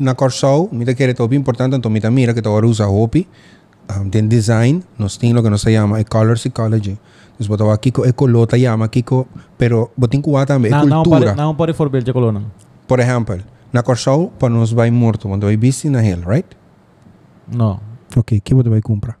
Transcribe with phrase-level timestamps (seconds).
[0.00, 3.28] Na Corsau, mira que é top importante, então mira mira que agora usa hopi,
[4.00, 6.98] um, tem design, nós temos o que nós chama é color psychology.
[7.38, 9.26] Nós botamos aqui com ecolota, chama aqui com,
[9.58, 11.34] pero botin kuha também, é Não, não cultura.
[11.34, 12.42] não pode for bel colona.
[12.88, 13.38] Por exemplo,
[13.70, 16.48] na Corsau, para nós vai morto, quando vai bici na hill, right?
[17.54, 17.78] Não.
[18.16, 19.18] Ok, que você vai comprar?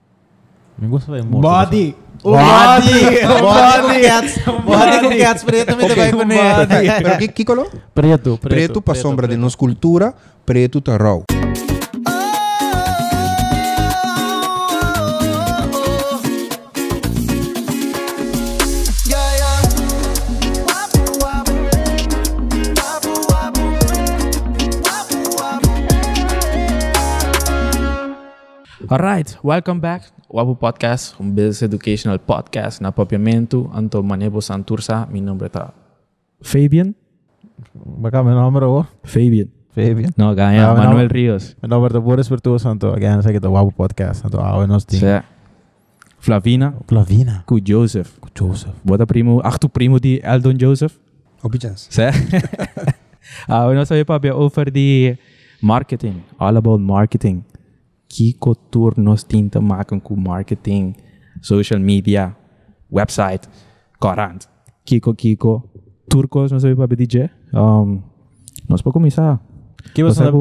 [0.78, 1.42] Me gusta bem muito.
[1.42, 1.94] Body!
[2.24, 2.92] O Body!
[3.32, 3.42] body!
[3.42, 4.62] Body!
[4.64, 5.96] Body com cats preto também Ok.
[5.96, 6.92] vai com ele.
[7.02, 7.68] Pero que, que color?
[7.92, 8.38] Preto, preto.
[8.38, 10.14] Preto, para sombra de nos cultura,
[10.46, 11.24] preto tá raw.
[28.88, 30.04] Alright, welcome back.
[30.32, 33.70] Wapu Podcast, un business educational podcast en apropiamiento.
[33.74, 35.74] Anto Manebo Santurza, mi nombre está
[36.40, 36.96] Fabian.
[38.02, 38.86] Acá mi nombre vos.
[39.04, 39.50] Fabian.
[39.74, 40.10] Fabian.
[40.16, 41.54] No, acá ah, Manuel Ríos.
[41.60, 42.94] Mi nombre es Boris Virtuoso, Santo.
[42.94, 44.42] Acá en el Wapu Podcast, Santo.
[44.42, 45.22] Ah, buenos días.
[46.18, 46.76] Flavina.
[46.86, 47.44] Flavina.
[47.46, 48.18] Ku Joseph.
[48.18, 48.72] Ku Joseph.
[48.82, 50.94] Bota primo, ach tu primo die Eldon Joseph.
[51.42, 51.88] Opichas.
[51.90, 52.04] Sí.
[53.48, 55.18] ah, we nou sê papi over die
[55.60, 57.44] marketing, all about marketing.
[58.12, 60.92] Kiko tour nos tinta maken com marketing,
[61.40, 62.36] social media,
[62.92, 63.48] website,
[63.98, 64.44] corant.
[64.84, 65.62] Kiko Kiko.
[66.10, 67.30] Turcos, nós sabi pa bia DJ.
[67.54, 68.02] Um,
[68.68, 69.40] nós pa começar.
[69.94, 70.36] Que você sabi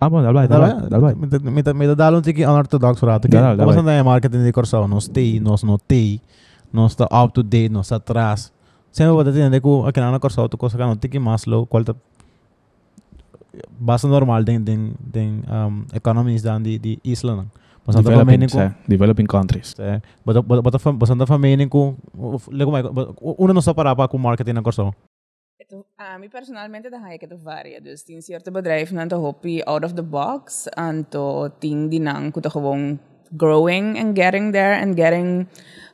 [0.00, 1.14] Ah, bom, dal vai, dal vai, dal vai.
[1.14, 3.26] Me dá um tiki unorthodox rato.
[3.26, 6.20] Dá, dá, você anda em marketing de Corsau, nós tem, nós não tem,
[6.72, 8.52] nós está up to date, nós atrás.
[8.92, 11.82] Sempre vou entender que aqui na Corsau tu coisa que não tiki mais low, qual
[11.82, 11.96] tá
[13.80, 17.50] basa normal ding ding ding um, economies dan die die isla nang
[17.86, 19.72] basanta fa meaning ko developing countries.
[19.80, 21.96] Eh but bata fa basanta fa meaning ko
[22.52, 22.84] lego mai
[23.42, 24.86] una no sapara pa ku marketing ko so
[25.98, 29.84] a mí personalmente da que tu varia dus tin cierto bedrijf nan te hopi out
[29.84, 32.98] of the box en to ting dinang ku to gewoon
[33.36, 35.46] growing and getting there and getting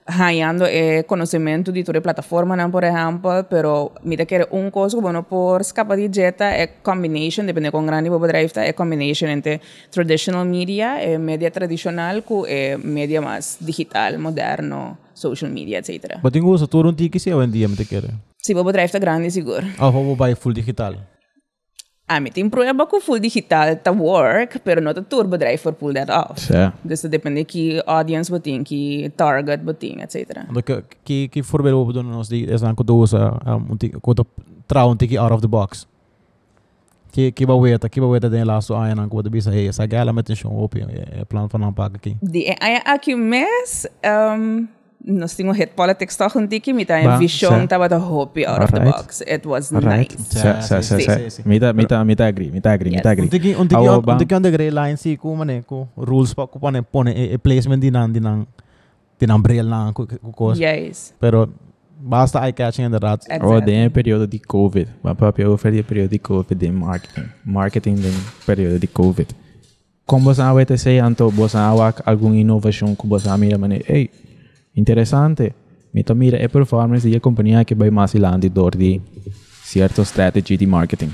[0.06, 2.70] hallando eh, de toda plataforma, ¿no?
[2.70, 7.68] por ejemplo, pero mira que un cosa bueno por escapar de dieta es combination, depende
[7.68, 12.76] de cuán grande vos está, es combination entre traditional media, eh, media tradicional, con eh,
[12.82, 16.16] media más digital, moderno, social media, etc.
[16.22, 18.08] ¿Pero tengo uso todo un ticket si hoy en día me te quiere?
[18.36, 19.66] Sí, vos está grande, seguro.
[19.78, 21.13] Ah, vos full digital.
[22.06, 25.72] A mí tem prueba que o full digital tá work, pero não tá turbodrive for
[25.72, 26.38] pull that off.
[26.38, 26.70] Sim.
[26.84, 30.44] Dus dat depende que audience botin, que target botin, etc.
[30.46, 34.26] Ando que que op doen ons die is dan ko sa um tiki ko to
[34.66, 35.86] tra un tiki out of the box.
[37.10, 39.72] Que que ba weta, que ba weta den laso ay nan ko de bisa hey,
[39.72, 42.16] sa gala met show op e plan van aanpak aqui.
[42.20, 44.68] Die ay aqui mes, um,
[45.06, 48.80] nos tengo head politics talking tiki mitä en vision tava the hope out of the
[48.80, 50.96] box it was nice sa sa sa
[51.44, 54.96] mita mita mita agree mita agree mita agree tiki untiki untiki on the gray line
[54.96, 58.46] si ku mane ku rules pa ku pane pone e, e placement dinan dinan
[59.20, 61.48] dinan brel na ku ku cos yes pero
[62.04, 63.20] basta eye catching inderdaad.
[63.24, 63.56] Exactly.
[63.56, 64.88] Oh, de een periode die COVID.
[65.02, 67.26] Mijn papa over oh, die periode die COVID in marketing.
[67.42, 68.12] Marketing de
[68.44, 69.34] periode die COVID.
[70.04, 73.84] Como você vai ter sei anto, você vai alguma inovação que você vai mirar maneira.
[73.88, 74.10] Ei,
[74.75, 75.53] interessante.
[75.93, 79.01] Mita mira é performance de a companhia que vai mais ilandi dor de
[79.63, 81.11] certo strategy de marketing.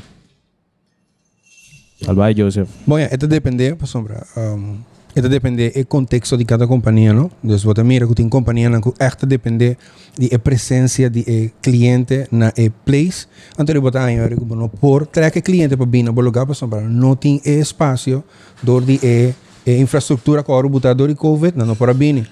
[2.08, 2.70] Albai Joseph.
[2.86, 4.26] Bom, é, это depende, pa sombra.
[4.36, 4.80] Um,
[5.16, 7.32] это depende do contexto de cada companhia, não?
[7.42, 9.78] Dus você mira que tem companhia que echt depende
[10.18, 13.28] de a presença de e cliente na e place.
[13.54, 16.82] Então, ele botar aí, eu não por trazer cliente para vir no lugar para sombra.
[16.82, 18.24] Não tem e espaço
[18.62, 19.34] dor de e,
[19.66, 22.28] e infraestrutura que agora botar dor de COVID, não para vir.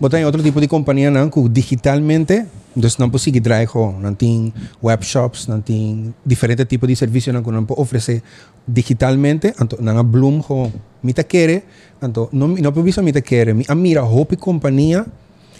[0.00, 3.68] Mas tem outro tipo de companhia não, que digitalmente, então não consigo trazer,
[4.00, 8.22] não tem webshops, não tem diferente tipo de serviço não que não pode oferecer
[8.66, 10.72] digitalmente, então não a Bloom com
[11.02, 11.64] mita quer,
[12.02, 15.06] então não não preciso mita quer, a mira hope companhia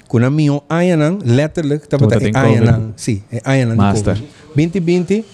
[0.09, 3.77] com a minha Ayanan, letterlijk, tá botando Ayanan, sim, Ayanan.
[3.77, 4.21] Master.
[4.55, 5.25] 2020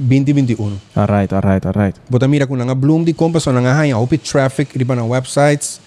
[0.00, 0.78] 2021.
[0.96, 1.96] Alright, alright, alright.
[2.08, 5.10] Bota mira kung nga bloom di kompas so nga hanya open traffic di pa ng
[5.10, 5.82] websites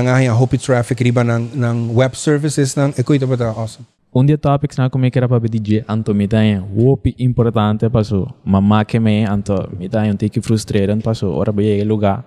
[0.00, 3.84] nga haya hopi traffic riba ng ng web services ng eko ito bata awesome.
[4.12, 9.00] Um dia topics na que era para DJ anto tem whoop importante passo mamá que
[9.00, 12.22] me anto um tique frustrante passo ora bem lugar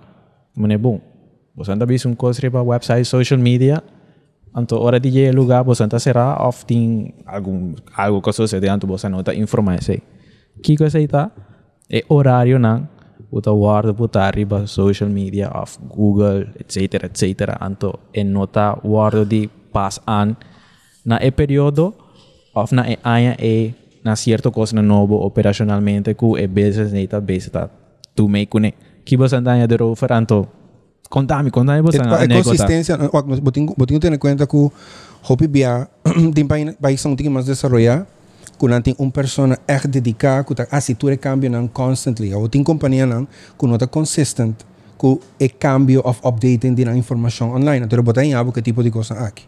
[0.56, 0.98] mane bom
[1.54, 3.84] você anda bis um coisa para website social media
[4.52, 9.22] anto ora DJ lugar você anda será often algum algo que sucede anto você não
[9.22, 10.02] tá informar sei
[10.60, 11.30] que coisa aí tá
[11.88, 12.95] é horário não
[13.30, 19.48] uta guarda putar riba social media of Google etc etc anto e nota guarda di
[19.72, 20.36] pass an
[21.04, 21.94] na e periodo
[22.54, 23.74] of na e aya e
[24.04, 27.68] na cierto cosa na novo operacionalmente ku e business neta base ta
[28.14, 28.74] tu me kune
[29.06, 30.48] que você anda de rover anto.
[31.08, 32.98] Contame, É a consistência,
[33.40, 34.72] botinho botinho ter em conta que o
[35.22, 35.88] hobby bia
[36.34, 38.04] tem país tem mais desarrollar
[38.62, 42.30] não tem uma pessoa echt dedicada que tá assistir cambio não constantly.
[42.50, 43.06] Tem companhia
[43.58, 44.54] que não tá consistent
[44.96, 45.20] com o
[45.58, 47.84] cambio of updating de informação online.
[47.84, 49.44] Então botar em abo que tipo de coisa aqui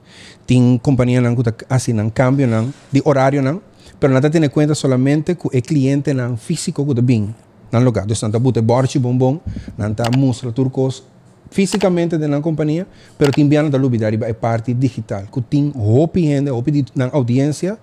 [0.47, 3.61] tem companhia não que assim não cambio não de horário não
[4.01, 7.35] pero não tá tendo em conta solamente que o cliente não físico que bem
[7.71, 9.41] não lugar então não tá botar borchi bombom
[9.77, 11.03] não tá mostra turcos
[11.51, 16.51] fisicamente da companhia, pero tem biano da lubida é parte digital, que tem hopi gente,
[16.51, 17.79] hopi na audiência,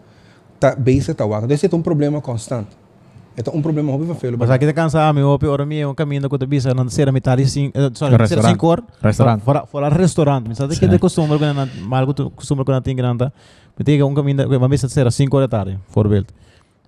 [0.59, 1.47] tá base tá waka.
[1.53, 2.85] Então é um problema constante.
[3.37, 4.37] É um problema hopi para feio.
[4.37, 7.09] Mas aqui te cansar, me opi, ora mi um caminho que te bisa não ser
[7.09, 8.85] a metade cinco, eh, sorry, ser cinco horas.
[9.01, 9.41] Restaurante.
[9.43, 12.81] Fora fora restaurante, mas sabe que de costume que não mal que costume que não
[12.81, 13.25] tem grande.
[13.77, 16.27] Me diga um caminho, que vai ser a cinco horas da tarde, voorbeeld.
[16.27, 16.44] Me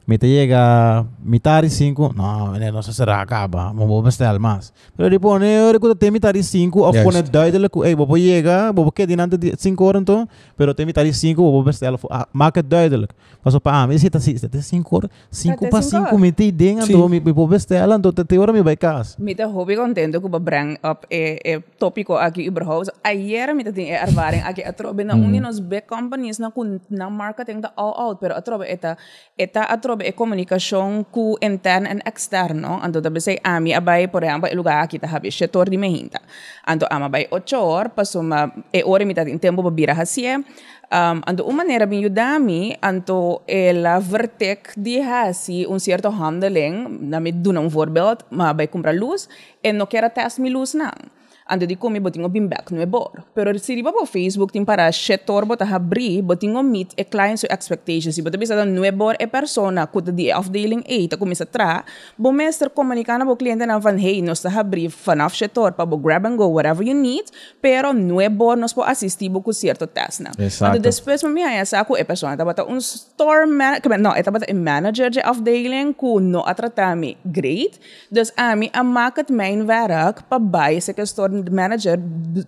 [0.07, 4.71] Mite llega mitar e 5, não, nossa será acaba, vou bestar mais.
[4.95, 8.71] Pero depois, né, eu tem mitar e 5, ou quando dai dele, ei, vou chega,
[8.71, 10.25] vou que dinante de 5 horas então,
[10.55, 11.93] pero tem mitar e 5, vou bestar,
[12.31, 13.09] marca dai dele.
[13.43, 17.85] Passou para, me 5 horas, 5 para 5 mite e den então, me vou bestar,
[17.89, 19.17] então te hora me vai casa.
[19.19, 22.91] Mite hobby contento que vou bring up e e tópico aqui überhaupt.
[23.03, 25.25] Ayer mite tem ervaring aqui a trobe na mm.
[25.25, 26.79] uninos big companies na com
[27.11, 28.97] marketing da all out, pero a trobe eta
[29.37, 29.77] eta a
[30.15, 32.79] kommunikation ku intern and externo.
[32.81, 36.19] Anto tabi say ami ah, abay por ejemplo lugar kita habi shetor di mehinta.
[36.65, 40.09] Anto ah, ama bay ocho or pasuma e eh, ore mitad in tempo babira pues,
[40.09, 40.43] hasie.
[40.87, 47.09] Um, anto un manera bin yudami anto eh, ela vertek di hasi un cierto handling.
[47.09, 49.27] Nami duna un voorbeeld ma bay compra luz
[49.61, 51.16] e no kera test mi luz nang.
[51.49, 53.23] Ando di comi botingo bim back no bor.
[53.33, 57.47] Pero se riba po Facebook tim para setor bota habri, botingo meet e clients so
[57.49, 58.15] expectations.
[58.15, 61.85] Si bota bisa da no bor e persona kuta di afdeling A, ta kumisa tra,
[62.17, 65.95] bo meester comunicana bo cliente na van hey, nos ta habri vanaf setor pa bo
[65.95, 69.87] grab and go whatever you need, pero no bor nos po assistir bo ku certo
[69.87, 70.31] test na.
[70.35, 70.75] Exacto.
[70.75, 74.31] Ando depois me minha essa ku e persona ta bota un store man, no, eta
[74.31, 77.79] bota een manager de afdeling ku no atrata mi great.
[78.11, 81.99] Dus ami a maakt mijn werk pa bij se que store manager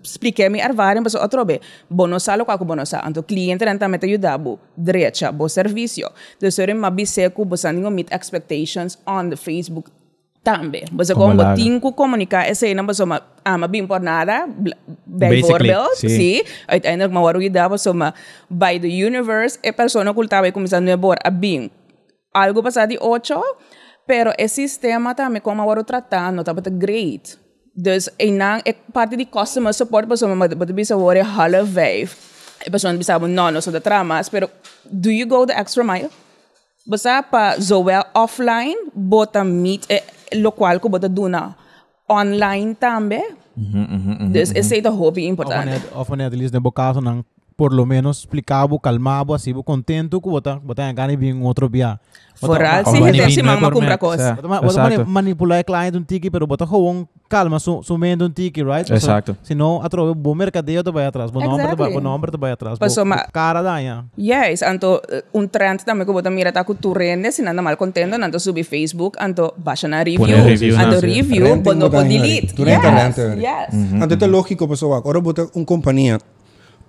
[0.04, 1.60] splike mi arvarin baso otrobe
[1.90, 6.10] bonosa lo kako bonosa anto client renta meta yudabu drecha bo servicio
[6.40, 9.92] de sore meet expectations on the Facebook
[10.44, 10.86] tambe.
[11.96, 12.46] Comunicar
[13.44, 13.58] ah,
[13.88, 14.48] por nada.
[15.96, 16.44] Sí.
[18.50, 20.16] By the universe e persona a.
[22.34, 23.00] Ah, algo de
[24.06, 27.38] pero esse sistema também como agora tratando, pues, great.
[27.80, 32.12] Dus enang, ek parte di customer support pessoa, mas is worry half wave.
[32.60, 34.50] A pessoa bisa oh, no, no, so the trama, pero
[34.84, 36.12] do you go the extra mile?
[36.84, 40.04] Basta pa eh, zowel offline, bota meet, eh,
[40.36, 41.56] local ko bota duna.
[42.10, 43.24] Online também.
[43.56, 44.76] Mhm, mm mhm, dus is mhm.
[44.76, 45.64] het hobby important.
[45.64, 47.24] Of wanneer, of wanneer de liefst naar bokazo
[47.60, 52.00] por lo menos explicaba, calmaba, así contento, que vota, vota ganas y en otro viaje.
[52.36, 54.42] Foral, sí, gente si mamá compra cosas.
[54.42, 58.66] Vota manipular el cliente un ticket, pero vota jovón, calma, su, su mente un ticket,
[58.66, 58.90] right?
[58.90, 59.36] Exacto.
[59.42, 61.46] Si no, a través de mercadeo te vaya atrás, buen
[62.02, 62.98] nombre te vaya atrás, pues
[63.34, 64.06] cara daña.
[64.16, 68.16] Yes, anto eh, un trend también que vota mira ta culturrende, si anda mal contento,
[68.16, 72.54] ando subir Facebook, anto vayan a review, anto review, cuando delete.
[72.56, 74.02] Yes, yes.
[74.02, 76.20] Anto es lógico, pues ahora vota una compañía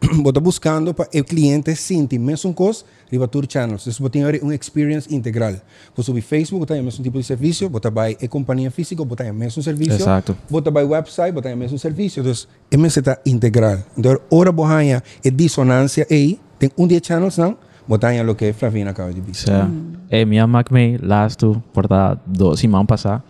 [0.10, 3.86] companhia, bota buscando para o cliente sentir mesmo coisa, riba tour channels.
[3.86, 5.54] Então, bota uma experience integral.
[5.94, 9.24] Você subir Facebook, bota o mesmo tipo de serviço, bota by a companhia física, bota
[9.24, 10.00] o mesmo serviço.
[10.00, 10.36] Exato.
[10.48, 12.20] Bota by website, bota o mesmo serviço.
[12.20, 12.32] Então,
[12.70, 13.78] MS está integral.
[13.96, 18.52] Então, ora bohanha é dissonância aí, tem um dia channels não, bota aí o que
[18.52, 19.50] Flavina acaba de dizer.
[19.50, 19.68] sea,
[20.10, 23.22] eh, mi amak me last tu porta dos semana pasada.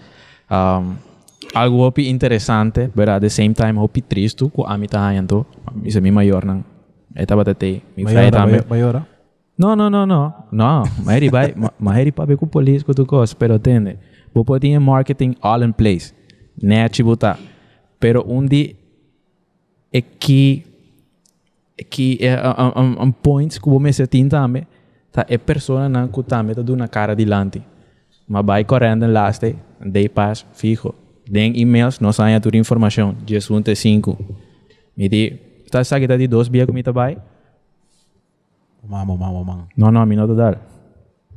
[0.51, 1.10] Um,
[1.55, 5.47] algo opi interesante, pero at the same time opi triste ku ami tahayan to.
[5.85, 6.65] Isa mi mayor nang
[7.15, 8.63] eta batete mi fry tambe.
[8.69, 9.07] Maiora.
[9.59, 10.47] No, no, no, no.
[10.53, 13.99] No, maheri bai, ma- maheri pa ku police ku tu kos, pero tende.
[14.35, 16.15] Bo poti en marketing all in place.
[16.63, 17.37] Ne chibuta.
[17.99, 18.77] Pero undi
[19.93, 20.65] aqui
[21.91, 22.37] que é
[22.77, 24.67] um, um points que você se tem também
[25.13, 27.63] tá é pessoa não que também tá dando cara dilante
[28.29, 30.95] mas vai correndo em laste day pass fijo
[31.31, 33.15] den e-mails, nós saia toda a informação.
[33.25, 34.19] Dias 1 até 5.
[34.97, 35.39] Me di,
[35.71, 37.17] tá sabe que tá de dois bias comigo também?
[38.87, 39.69] Mamo, mamo, mamo.
[39.77, 40.61] Não, não, a mim não dar.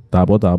[0.09, 0.57] Tá bom, tá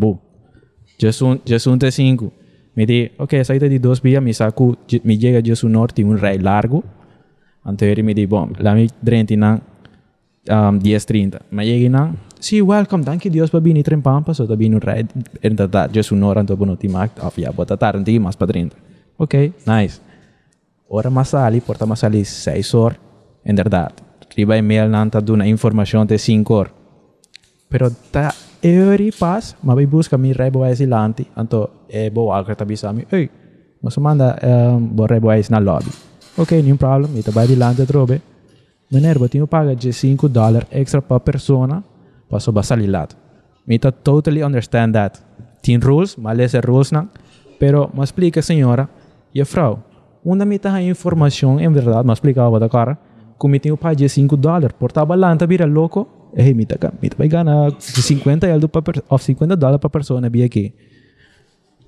[1.91, 2.33] 5.
[2.76, 6.17] Me di, ok, saí de dois bias, me saco, me chega dias o norte, um
[6.17, 6.85] raio largo.
[7.64, 9.61] Anterior me di, bom, lá me drentina
[10.49, 11.41] um, 10.30.
[11.50, 14.79] Me llegué na, sí, welcome, danke Dios por venir en Pampa, so da vino
[15.43, 18.76] en da da, Jesús no, ranto bono timac, afia, botatar, en ti, más padrinta.
[19.16, 19.35] Ok,
[19.66, 20.00] nice.
[20.88, 22.99] ora masali, porta masali 6 horas,
[23.44, 23.92] en verdad.
[24.37, 26.73] Riba email nanta duna informação de 5 horas.
[27.68, 32.76] Pero ta every pass, mabai busca mi rebo ay silanti, anto e bo alka tabi
[32.76, 33.30] sa mi, hey,
[33.83, 35.90] mas manda um, bo rebo ay na lobby.
[36.37, 38.21] Ok, nenhum problem, ita vai dilante trobe.
[38.90, 41.83] Minerva, tinha paga de 5 dólares extra per persona,
[42.28, 43.16] passo basali lato.
[43.66, 45.18] Mita totally understand that.
[45.62, 47.09] Tem rules, mas esse rules não.
[47.59, 48.88] Pero, me explica, senhora,
[49.35, 49.83] e a frau,
[50.25, 52.99] onde me tá a informação, em verdade, me explicava da cara,
[53.37, 57.29] como tinha paga de 5 dólares, por tabalanta, vira louco, eh, mita ka, mita vai
[57.29, 60.73] ganhar de 50 euro pa per, of 50 dólares per persona, bia aqui.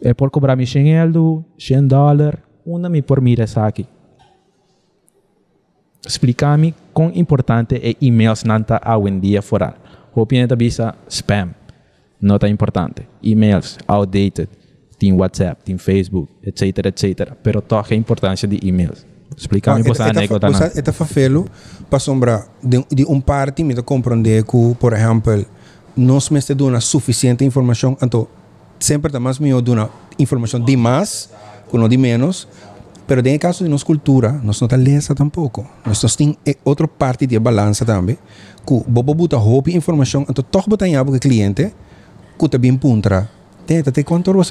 [0.02, 3.86] É por cobrar me 100 euro, 100 dólares, onde me por mira aqui.
[6.06, 9.74] Explica-me quão importante é e-mails nanta hoje em dia fora.
[10.14, 11.54] Opinião da bisa spam.
[12.20, 13.06] Não tá importante.
[13.22, 14.48] E-mails outdated.
[14.98, 17.32] Tem WhatsApp, tem Facebook, etc, etc.
[17.42, 19.06] Pero toca a importância de e-mails.
[19.36, 21.46] Explica-me Ah, você a anedota está fazendo
[21.90, 25.44] para sombra de, de um parte, me compreender que, por exemplo,
[25.96, 28.26] nós me dando suficiente informação, então
[28.78, 31.30] sempre está mais dar informação de mais,
[31.70, 32.48] que não de menos,
[33.06, 35.66] pero em caso de nossa cultura, nós não lesa tampouco.
[35.84, 38.18] Nós nós tem eh, outra parte de balança também,
[38.66, 41.72] que bobo buta roupa informação, então toch botar em abo que cliente,
[42.38, 43.30] que bem puntra.
[43.66, 44.00] Tenta, te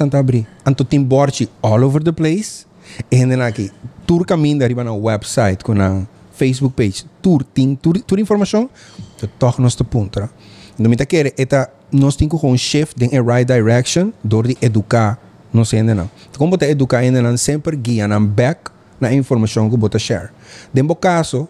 [0.05, 0.45] está abrir?
[0.67, 2.65] Então tem borte all over the place,
[3.09, 3.71] e ainda aqui,
[4.05, 8.69] tur caminho arriba na website, com na Facebook page, tur, tem tur, tur informação,
[9.15, 10.29] então toch nós está puntra.
[10.77, 15.17] Me tá querer, eta, nós temos um shift em a right direction, dor de educar,
[15.53, 16.11] não sei ainda não.
[16.37, 18.69] Como você educar ainda não, sempre guia na back
[18.99, 20.29] na informação que você share.
[20.73, 21.47] Do caso,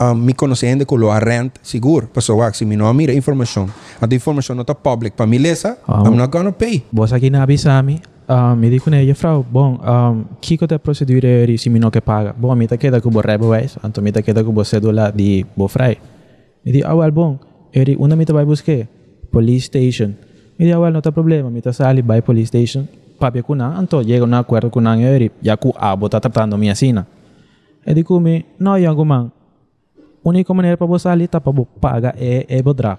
[0.00, 3.68] um, me conhecendo que lo rent seguro, pessoa que se me não mira informação,
[4.00, 6.84] a informação não está public para me lesa, Ah, I'm not gonna pay.
[6.92, 11.70] Vos aqui na Abisami, uh, me dico ne, frau, bom, um, kiko te procedure si
[11.70, 12.34] mino que paga.
[12.36, 15.10] Bom, mi ta queda que bo rebo es, anto mi ta queda que bo cédula
[15.10, 15.98] di bo frai.
[16.64, 17.38] Mi di, ah, well, bom,
[17.72, 18.86] eri una mi ta vai busque,
[19.30, 20.16] police station.
[20.58, 22.86] Mi di, ah, well, no ta problema, mi ta sali, vai police station,
[23.18, 27.06] papia kuna, anto llega un acuerdo kuna eri, ya ku abo ta tratando mi asina.
[27.84, 29.30] E di kumi, no, yango man,
[30.28, 32.98] única maneira para você ali tá para pagar é é bodrar.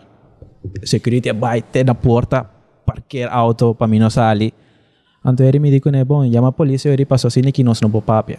[0.84, 2.50] Security vai ter na porta
[2.86, 4.54] parquear auto para mim não sair.
[5.26, 7.90] Então ele me disse né bom, chama a polícia ele passou assim que nós não
[7.92, 8.38] pode papia.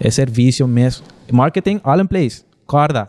[0.00, 3.08] É serviço mesmo, marketing all in place, corda,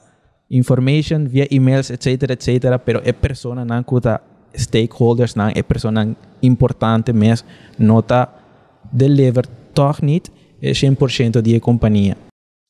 [0.50, 2.80] information via emails etc etc.
[2.84, 4.22] Pero é persona não cuta
[4.56, 8.30] stakeholders não é persona importante mesmo nota
[8.92, 10.02] deliver toch
[10.62, 12.25] é 100% de companhia.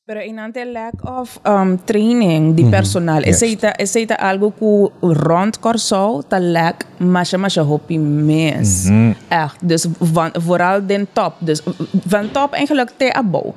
[0.06, 3.42] Pero inante lack of um, training di personal, Yes.
[3.42, 8.86] esa ita esa ita algo ku rond corso ta lack masha masha hopi mes.
[9.26, 11.34] Echt, dus van, vooral den top.
[11.42, 11.58] Dus
[12.06, 13.54] van top eigenlijk te abo.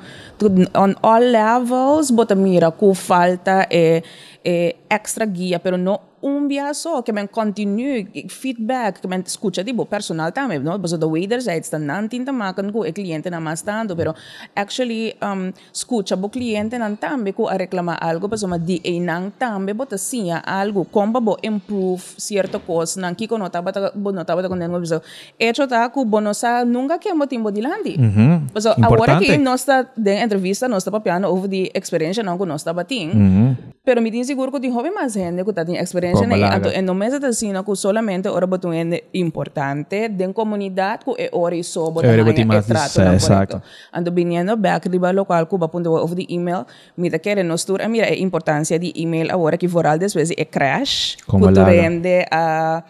[0.74, 4.02] On all levels, bota mira ku falta e,
[4.42, 9.84] e extra guia, pero no un biazo que me continue feedback, que me escucha tipo
[9.84, 10.80] personal también, ¿no?
[10.80, 14.14] Porque de waiters är ett annan tinta maken ku klienten är más tanto, pero
[14.54, 18.80] actually um, escucha pues, bo clienten an también ku a reclama algo, pues ma di
[18.84, 23.72] e nan también bo pues, tasia algo, compa bo improve cierto cosa, nan kiko notaba
[23.72, 24.92] ta bo notaba ta con pues,
[25.38, 27.96] hecho ta ku bonosa nunca que mo timbo dilandi.
[27.98, 28.52] Mm -hmm.
[28.52, 32.46] Pues ahora que no está de entrevista, no está papiano over the experience, no ku
[32.46, 33.56] no está batin.
[33.84, 35.76] Pero mi tin seguro que tin joven más gente ku ta tin
[36.10, 40.98] pensen är att en de mesta tesina ku solamente ora botu en importante den comunidad
[41.04, 43.60] ku e ori so botu en e trato na correcto.
[43.92, 46.66] Ando viniendo back riba local ku bapunto of the email.
[46.96, 51.16] Mira kere no stur mira e importancia di email ahora ki foral después e crash
[51.26, 52.82] ku tu rende a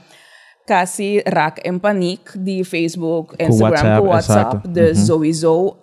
[0.71, 4.63] casi rack en paniek die Facebook, Instagram, WhatsApp.
[4.63, 5.07] WhatsApp dus uh -huh.
[5.07, 5.77] sowieso,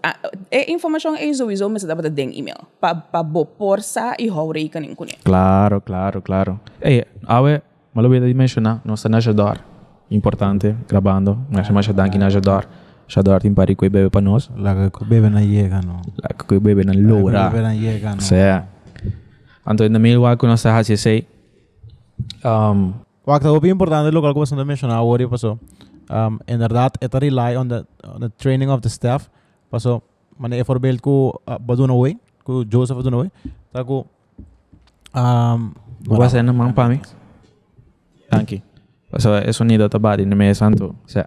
[0.49, 2.63] e information is sowieso met dat ding e-mail.
[2.79, 6.59] Pa pa boporsa y hou rekening con Claro, claro, claro.
[6.79, 7.61] Hey, awe,
[7.93, 9.59] me lo voy a mencionar, no se ajudar.
[10.09, 12.67] Importante, grabando, me chama ajudar que ajudar.
[13.09, 14.49] Ajudar tem pari que bebe para nós.
[14.55, 16.01] La que bebe na llega, no.
[16.17, 17.33] La que bebe na loura.
[17.33, 18.21] La que bebe na llega, no.
[18.21, 18.67] Sea.
[19.65, 19.99] Então, na
[20.37, 21.25] que nós está a dizer,
[22.43, 22.93] um,
[23.27, 25.57] Wat ik hoop important is, ook al zo'n mention hoor je zo.
[26.45, 29.29] inderdaad, um, het rely on the, on the training of the staff.
[29.69, 30.01] Pas zo,
[30.37, 33.29] maar voorbeeld ko badun hooi, ko Joseph badun hooi.
[33.71, 34.05] Dat ko.
[36.03, 36.99] Wat zijn man pami?
[38.29, 38.61] Dank je.
[39.11, 40.95] Zo, is een idee dat badi, nee meer santo.
[41.05, 41.25] Ja.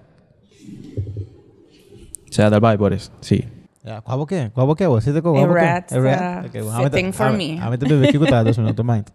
[2.25, 3.11] Ja, daarbij Boris.
[3.21, 3.45] Sí.
[3.85, 4.51] Ya, qué?
[4.55, 4.87] ¿Cuál qué?
[4.87, 5.43] ¿Vos sí uh, te cojo?
[5.43, 5.93] A rat.
[5.93, 6.53] A rat.
[6.83, 7.59] Sitting for me.
[7.61, 9.11] A mí te bebé que cuidado, eso no mind.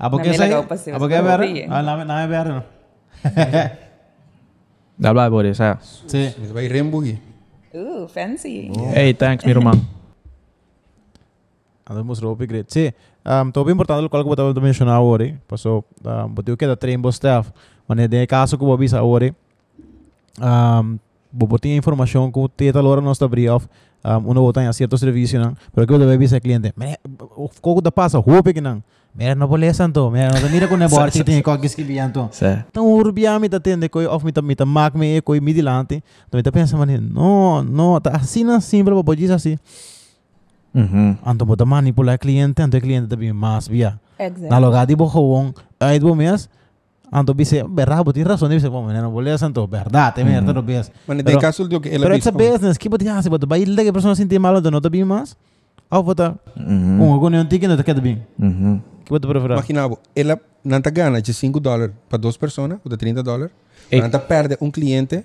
[0.00, 0.36] අපගේ
[0.92, 2.60] අපගේ බැර නම බැරන
[4.98, 6.22] දබලා බෝඩේ සය
[6.62, 7.18] යි රෙම්බුගි
[8.94, 9.80] ඒ තැන්ක් නිරුමන්
[11.88, 12.96] Andamos ropi greche.
[13.24, 17.00] Um, todo importante lo cual que estaba mencionando ahora, pasó, um, botiu que da tren
[17.10, 17.52] staff,
[17.86, 19.32] mane de caso que bobis ahora.
[20.40, 20.98] Um,
[21.62, 23.68] información que usted tal hora no brief,
[24.02, 26.72] um, uno botan a cierto servicio, pero que debe ser cliente.
[26.74, 26.98] Mane,
[27.36, 28.18] o que da pasa.
[29.18, 32.30] मेरा नपोले ऐसा तो मेरा मेरा को नबो आरती थी को किसकी भी तो
[32.74, 35.62] तो रुपिया में तते ने कोई ऑफ में तब में तब मार्क में कोई मिदी
[35.62, 39.58] नो तो así ना सिंपल वो así
[41.24, 43.98] Anto mo tamani cliente, anto cliente tabi mas via.
[44.50, 46.50] Na logadi bo howon, ay bo mes.
[47.10, 50.62] Anto dice, verdad, razón, dice, bueno, no volé a verdad, te mierda, no.
[51.06, 54.82] Bueno, caso que él Pero it's a business, que hacer, que persona sinti malo, no
[54.82, 55.36] te más.
[55.88, 56.36] Au vota.
[56.56, 58.26] Un gonion ticket no te queda bien.
[59.10, 63.52] Imaginava, ela não tá ganha de 5 dólares para duas pessoas, ou de 30 dólares,
[63.90, 64.00] Ei.
[64.00, 65.24] não tá perde um cliente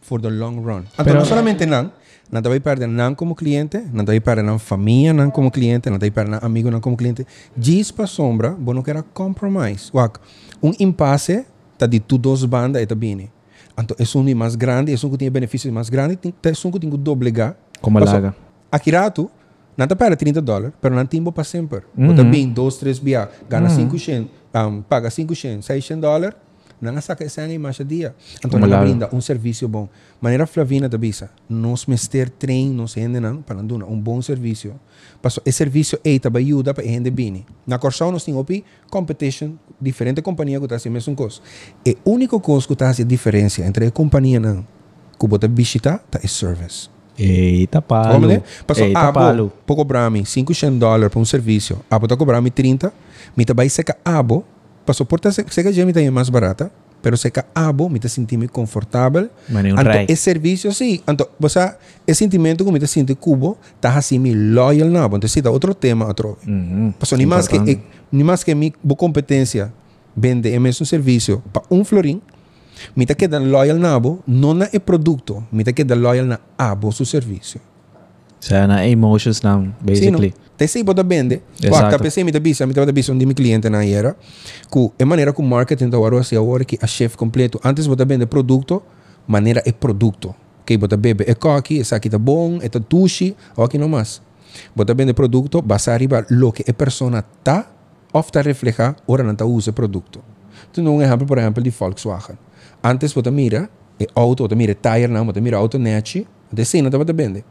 [0.00, 0.82] for the long run.
[0.92, 1.90] Então, Pero- não solamente não,
[2.30, 5.98] não vai perder não como cliente, não vai perder não família não como cliente, não
[5.98, 7.26] vai perder não amigo não como cliente.
[7.56, 9.90] Diz para sombra, bom não quer compromise.
[10.62, 11.44] Um impasse
[11.76, 13.30] tá de tu duas bandas e tá bem.
[13.78, 16.28] Então, é um mais grande, é um que tem benefícios mais grandes, é
[16.68, 17.56] um que tem que doblegar.
[17.80, 18.14] Como Passou.
[18.14, 18.34] laga.
[18.70, 19.30] Aqui rato,
[19.76, 21.82] não te perde 30 dólares, mas não timbo para sempre.
[21.96, 22.08] Uhum.
[22.08, 26.34] Ou também, dois, três biá, gana 5 cent, um, paga 5 cent, 6 cent dólares,
[26.90, 28.14] não saca essa imagem dia.
[28.44, 28.80] Então, não lá.
[28.80, 29.88] brinda um serviço bom.
[30.20, 34.72] Maneira Flavina da Bisa, nós mester trem, nós rende não, para não um bom serviço.
[35.20, 37.46] Passo, esse serviço é para ajuda para rende bem.
[37.64, 38.44] Na Corsão nós temos
[38.90, 41.40] competition, diferente companhia que está fazendo a mesma coisa.
[41.86, 44.66] E a única coisa que está fazendo diferença entre a companhia não,
[45.18, 46.90] que você visita, tá, é service.
[47.22, 48.14] Eita palo.
[48.14, 48.42] Como né?
[48.66, 49.48] Passou, Eita ah, palo.
[49.48, 51.78] vou, vou cobrar me 500 dólares para um serviço.
[51.90, 52.92] Ah, vou cobrar me 30.
[53.36, 54.44] Me tá vai seca abo.
[54.84, 56.70] Passou, porta seca já me tá mais barata.
[57.02, 59.28] Pero seca abo, me tá sentir confortável.
[59.48, 60.06] Mas nem um rei.
[60.08, 61.00] esse serviço, sim.
[61.06, 61.74] Então, você,
[62.06, 65.06] esse sentimento que me tá sentindo cubo, tá assim, me loyal na.
[65.06, 66.38] Então, esse é outro tema, outro.
[66.46, 66.94] Uhum.
[66.96, 69.72] Passou, nem mais que, nem mais que minha competência
[70.16, 72.22] vende o mesmo serviço para um florim,
[72.94, 76.40] Mientras que dan loyal na abo, no na e producto, mientras que dan loyal na
[76.56, 77.60] abo su servicio.
[78.38, 80.30] O sea, na emotions na, basically.
[80.30, 80.42] Sì, no?
[80.56, 81.68] Te sei bota bende, esatto.
[81.68, 84.14] guarda, per sei mi da bisa, mi da bisa di mi cliente na iera,
[84.68, 88.04] cu e maniera cu marketing da waro sia ora che a chef completo, antes bota
[88.04, 88.84] bende producto,
[89.26, 90.34] maniera e producto.
[90.64, 93.78] Che bota bebe e coqui, e sa che da bon, e ta tushi, o che
[93.78, 94.20] no mas.
[94.72, 97.72] Bota bende producto, basta arriva lo che e persona ta,
[98.12, 100.22] of ta refleja, ora non ta usa producto.
[100.72, 102.36] Tu non esempio, per esempio, di Volkswagen
[102.82, 103.68] antes Otamira,
[104.00, 107.44] e auto Otamira, tire nam Otamira auto neachi, de sena da bata bende.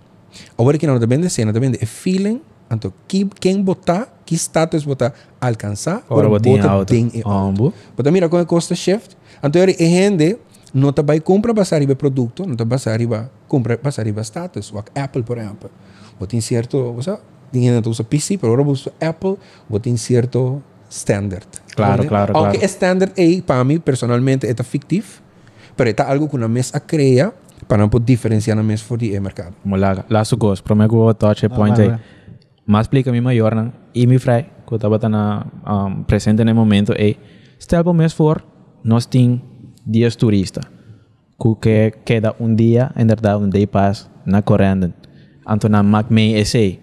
[0.58, 4.36] Agora que não da bende, sena da bende, e feeling, anto, que, quem botar, que
[4.36, 6.88] status botar, alcançar, agora bota auto.
[6.90, 7.74] Tem e ah, auto.
[7.98, 10.38] Otamira com a costa shift, anto, e rende,
[10.74, 14.72] não tá vai compra passar riba produto, não tá passar riba compra passar riba status,
[14.72, 15.70] ou Apple por exemplo.
[16.20, 17.18] Botin certo, você,
[17.52, 21.61] dinheiro usa PC, però agora usa Apple, botin certo standard.
[21.76, 22.66] Claro, claro, Aunque claro.
[22.68, 25.08] Standard A, para mí personalmente, está fictivo.
[25.76, 27.34] Pero está algo que una mesa crea
[27.68, 29.54] para poder diferenciar una mesa por el mercado.
[29.64, 30.06] Molaga.
[30.10, 31.92] La su cosa, pero me gusta touch ah, point ahí.
[32.66, 33.72] Más explica mi mayor, ¿no?
[33.94, 37.18] y mi fray, que estaba tan um, presente en el momento, eh.
[37.60, 38.44] Este álbum es for,
[38.84, 39.44] nos tiene
[39.86, 40.66] 10 turistas,
[41.62, 44.92] que queda un día, en verdad, un day pass, na corriendo.
[45.46, 46.80] Antona Mac me ese.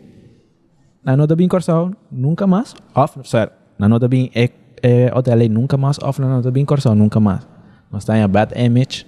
[1.02, 5.12] La nota bien corsado, nunca más, off, o sea, la nota bien eh, é é
[5.14, 7.46] hotel nunca mais off na nota bem corsal nunca mais
[7.90, 9.06] nós tem a bad image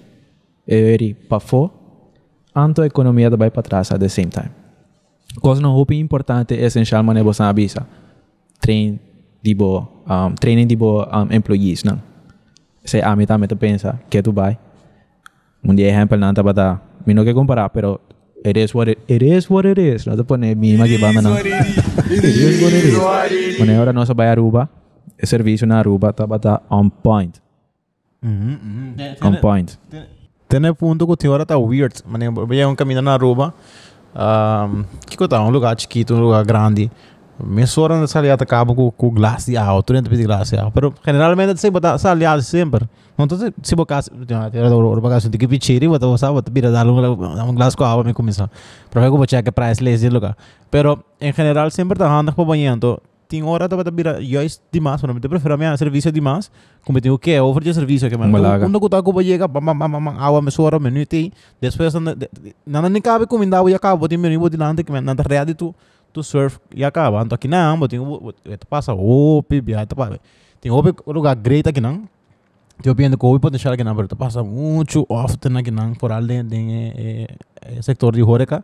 [0.67, 1.71] e para fo
[2.55, 4.49] anto a economia vai para trás at the same time.
[5.39, 7.87] Coisa não roupa importante essencial mas você avisa
[8.59, 8.99] train
[9.41, 11.99] dibo um, training dibo um, employees não
[12.83, 14.57] se a mim também pensa que tu vai
[15.63, 17.99] um dia exemplo não tá bata me não quer comparar pero
[18.43, 20.05] it is what it, it is what it is.
[20.05, 22.61] Não te pone mi magi ba não it is.
[22.97, 23.59] What it is.
[23.59, 24.69] Mas agora nós vai a Aruba
[25.21, 27.41] o serviço na Aruba tá bata on point
[29.23, 29.79] on point
[30.47, 31.95] Tem ponto que o hora tá weird.
[32.05, 33.53] Mas eu um caminho na Aruba.
[34.13, 35.41] Um, que que tá?
[35.41, 36.91] Um lugar chiquito, um lugar grande.
[37.41, 40.71] Me sora na saliata acaba com, com glass de alto, dentro de alto.
[40.73, 42.85] Pero generalmente se botar saliata sempre.
[43.17, 44.11] Não tô se se botar se
[44.53, 47.85] era o bagaço de que pichiri, bota você bota bira dar um um glass com
[47.85, 48.49] água me começar.
[48.89, 50.35] Para ver como check a price list do lugar.
[50.69, 53.01] Pero em geral sempre tá andando para banhando.
[53.31, 56.51] Tem hora da bota bira yois demais, mas eu prefiro a minha serviço demais.
[56.83, 58.29] Como tenho que over de serviço que mano.
[58.29, 58.65] Malaga.
[58.65, 61.93] Quando eu tava com chega, bam bam bam bam, água me sora minuto e depois
[61.93, 65.73] não nem cabe comida e acaba de minuto de lante que não tá real tu
[66.11, 67.21] tu surf e acaba.
[67.21, 70.19] Então aqui não, mas tem tu passa opi, tu passa.
[70.59, 72.03] Tem opi lugar great aqui não.
[72.81, 76.11] Tem opi ainda com opi potencial aqui não, mas passa muito often aqui não por
[76.11, 78.61] além do sector de horeca.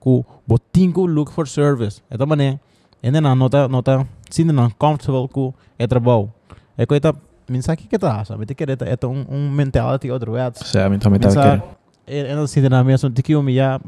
[0.00, 2.02] Ku botinho look for service.
[2.10, 2.58] Esta mané
[3.02, 6.32] ainda não nota nota sinto não comfortable com o trabalho.
[6.76, 7.14] É coisa
[7.48, 8.46] mensagem que tá sabe?
[8.46, 12.34] Te querer é um um mentality outro lado O sea, mi también Mensa, está é
[12.34, 13.80] não sinto na mesma de que eu me já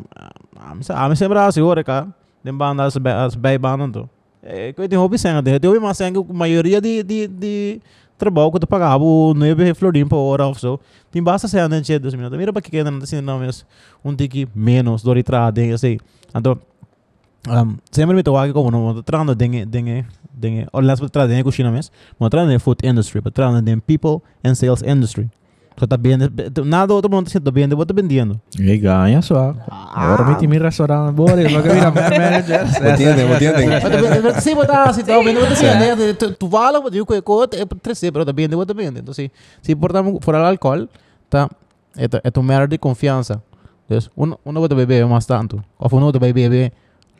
[0.56, 2.06] a me sempre assim ora cá
[2.44, 4.08] den banda as as bei banda então.
[4.42, 7.80] É coisa de hobby sem de eu mas sem a maioria de de de
[8.18, 11.86] trabalho que tu pagava o 9 florim por hora ou so tem basta ser andando
[11.86, 12.38] cheio dos minutos.
[12.38, 13.66] Mira para que queda não assim não mesmo
[14.04, 15.98] um tiki menos do ritrade assim.
[16.34, 16.58] Então
[17.90, 21.44] sempre mi tawagi ko no mo trando dinge dinge dinge or last but trando dinge
[21.44, 23.20] kushina mes mo trando food industry
[23.86, 25.30] people and sales industry.
[25.80, 26.20] So bien
[26.64, 29.54] nada outro mundo sendo bien vou tá vendendo e ganha só
[30.46, 35.54] mi restaurante bora lo que vira manager entende entende sim botar se tá vendo tá
[35.56, 39.74] sim tu tu vala pues, eh, que pero tá vendo tá vendo então se se
[39.74, 40.86] portamos fora álcool
[41.30, 41.48] tá
[41.96, 43.42] é é tu merda de confiança
[43.86, 46.70] então um um outro bebê mais tanto ou um outro bebê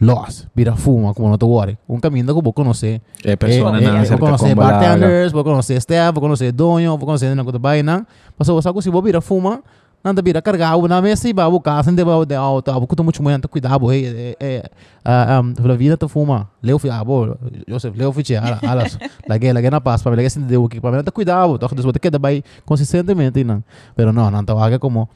[0.00, 1.78] bebe los, vira fuma, como não te worry.
[1.88, 3.02] Um caminho que vou conhecer.
[3.22, 4.54] É persona eh, na eh, com balaga.
[4.54, 8.06] bartenders, vou conhecer staff, vou conhecer dono, vou conhecer não que vai não.
[8.38, 9.62] Mas se você se vou vira fuma,
[10.02, 13.02] não te vira carregar na mesa e vai buscar, sem debaixo de alta, vou cuidar
[13.02, 14.70] muito muito cuidado, é é
[15.04, 15.42] a
[15.76, 16.48] vida te fuma.
[16.62, 17.36] Leu fi abo,
[17.68, 18.98] Joseph, leu fi ala alas.
[19.28, 22.18] Lagi lagi na paz, para lagi sem deu que para te cuidado, então você queda
[22.18, 23.62] vai consistentemente não.
[23.94, 25.10] Pero não, não te haga como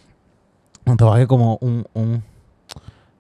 [0.85, 2.21] não te haga como um um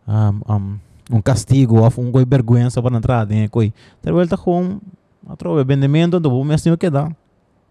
[0.06, 0.78] um,
[1.10, 3.72] um castigo um coi vergonha para entrar em coi.
[4.02, 4.80] Ter volta com
[5.28, 7.10] outro vendimento do bom mesmo que dá.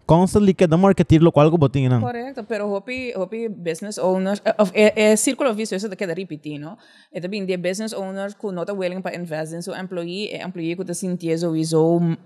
[0.06, 2.00] Constantly que dá marketing lo qual que botinho não.
[2.00, 6.58] Correcto, pero hopi, hopi business owners, eh, of- é, é círculo vicioso de que repetir,
[6.58, 6.76] no?
[7.10, 10.42] É também de business owners que não tá willing para invest em seu employee, é
[10.44, 12.16] employee que está sentindo sowieso um,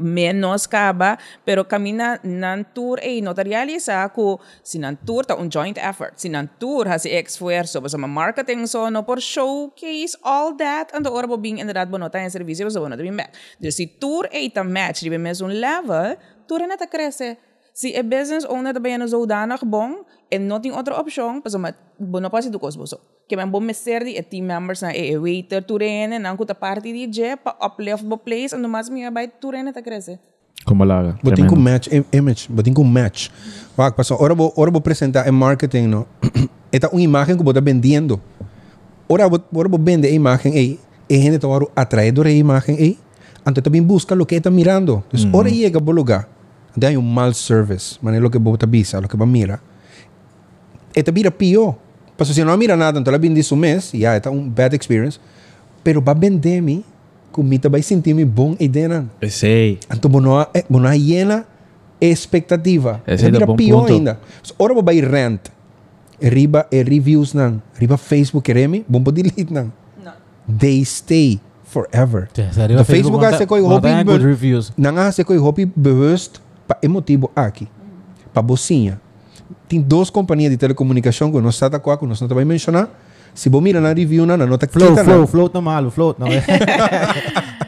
[0.00, 5.34] menos caba, pero camina nan tour e não tá realizar que se nan tour tá
[5.36, 10.16] um joint effort, se nan tour has esforço, mas uma marketing so no por showcase
[10.22, 13.32] all that, ando ora bo bing inderdaad bo nota em serviço, no tá bem back.
[13.60, 17.36] Dus se tour e tá match, die mesmo level, tour é neta cresce.
[17.72, 21.74] Si e business owner também é zodanig bom e não tem outra opção, mas uma
[21.98, 22.98] boa parte do custo boso.
[23.28, 26.92] Que men bom meser di e team members na e waiter turene nang kuta party
[26.92, 30.18] di je pa uplift bo place ando mas minha by turene ta cresce.
[30.64, 31.18] Com balaga.
[31.22, 33.28] Botin com match, im- image, botin com match.
[33.76, 36.06] Wag, paso, ora vou, ora vou apresentar em marketing, no?
[36.70, 38.20] Esta uma imagem que você está vendendo.
[39.08, 40.80] Ora vou, ora vou vender a imagem aí,
[41.10, 42.98] e gente está atraído a imagem aí.
[43.46, 45.02] Então também busca o que está mirando.
[45.12, 46.28] Então, ora chega para o lugar.
[46.74, 47.98] det är ju malservice.
[48.00, 49.58] Man är loke bota bisa, loke ba mira.
[50.94, 51.76] Esta mira pio.
[52.16, 55.18] Paso si no mira nada, entonces la bindi su mes, ya esta un bad experience.
[55.82, 56.84] Pero ba vendemi,
[57.32, 59.10] kumita ba sentimi bon idenan.
[59.28, 59.78] Sei.
[59.88, 61.44] Anto bonoa, bonoa e, llena
[62.00, 63.02] expectativa.
[63.06, 64.18] Ese mira pio ainda.
[64.42, 65.50] So, ora ba ir rent.
[66.20, 69.72] E riba e reviews nan, riba Facebook keremi, bon po delete nan.
[70.02, 70.12] No.
[70.46, 72.30] They stay forever.
[72.36, 74.78] Yeah, so, Facebook, Facebook hace koi hopi bewust.
[74.78, 77.68] Nanga hace koi hopi bewust pa emotivo aqui.
[78.32, 79.00] Pa bocinha.
[79.68, 82.88] Tem duas companhias de telecomunicação que nós está com que nós não vai mencionar.
[83.34, 85.26] Se você mira na review na nota Flow, quita flow, na.
[85.26, 86.44] flow tá malo, flow não é.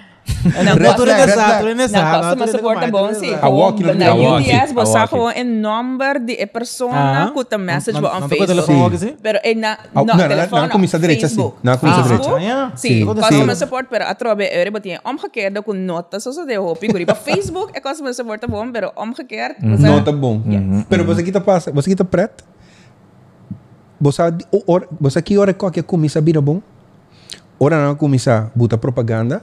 [0.55, 0.97] É exato, flag.
[0.97, 3.35] tudo é Na customer support é bom, sim.
[3.41, 5.09] A walkie, Na UPS, a você walkie.
[5.09, 9.17] gewoon een number de e persona que te message bo on Facebook.
[9.23, 11.35] Pero eh, na, Ah, no, telefoon, não, comissa direita, sim.
[11.35, 11.59] Facebook.
[11.63, 12.55] Não, comissa Facebook, direita.
[12.55, 12.77] Ah, ja.
[12.77, 13.07] Sim, Sim.
[13.07, 13.65] customer Sim.
[13.65, 17.81] support, pero atrobe, er botinha omgekeerde com nota, so so de hopi, guri, Facebook é
[17.81, 19.57] customer support é bom, pero omgekeerd,
[20.05, 20.41] tá bom.
[20.89, 22.45] Pero você tá passa, você aqui tá preto.
[24.01, 26.61] Você o- or- você aqui hora qualquer comissa vira bom.
[27.59, 29.43] Ora não comissa buta propaganda,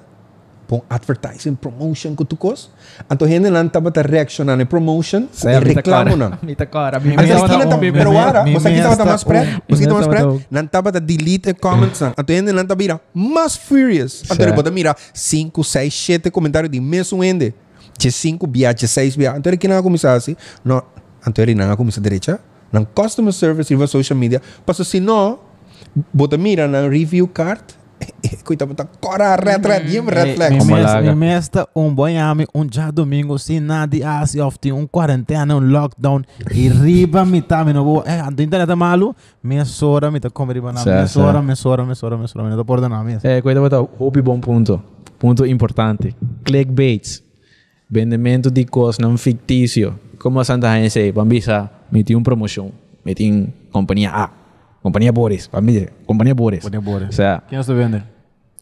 [0.68, 2.70] bom advertising, promotion cos.
[3.12, 6.38] Então gente não tava tá reaccionando em promotion, e reclamo não.
[6.42, 7.00] Mita cara.
[7.00, 9.64] Mas a esquina tá, pero ara, mi- você aqui mi tava tá esta- mais preto,
[9.70, 12.02] você aqui tá mais Minha esta preto, não tava tá delete comments.
[12.02, 14.24] Então gente não tá vira mais furious.
[14.30, 14.56] Ele Certo.
[14.56, 17.54] pode mirar 5, 6, 7 comentários de mesmo ende.
[17.98, 19.36] De 5 via, de 6 via.
[19.38, 20.82] Então ele que não começar assim, não,
[21.28, 22.40] então ele não começa direita,
[22.72, 24.42] não customer service e social media.
[24.66, 25.40] Passo se não,
[26.12, 27.62] bota mira na review card,
[28.44, 30.58] coitado, tá cora red red, e red flag.
[30.58, 31.16] Como Me laga.
[31.16, 31.96] mesta um
[32.54, 37.42] um já domingo, sem nada de assim, ofte, um quarentena, um lockdown, e riba me
[37.42, 40.84] tá, me não vou, é, a internet malo, me sora, me tá como riba na,
[40.84, 43.28] me sora, me sora, me sora, me sora, me não tô por na mesa.
[43.28, 44.82] É, cuida botar hobby bom ponto.
[45.20, 46.14] Ponto importante.
[46.44, 47.24] Clickbaits.
[47.90, 49.98] Vendimento de coisas não fictício.
[50.20, 52.72] Como a Santa Gente Bambisa, meti uma promoção.
[53.06, 54.43] Meti em companhia A.
[54.84, 55.48] Companhia Boris.
[55.48, 56.62] Companhia Boris.
[56.64, 57.10] Companhia Boris.
[57.10, 58.04] O sea, Quem você vende?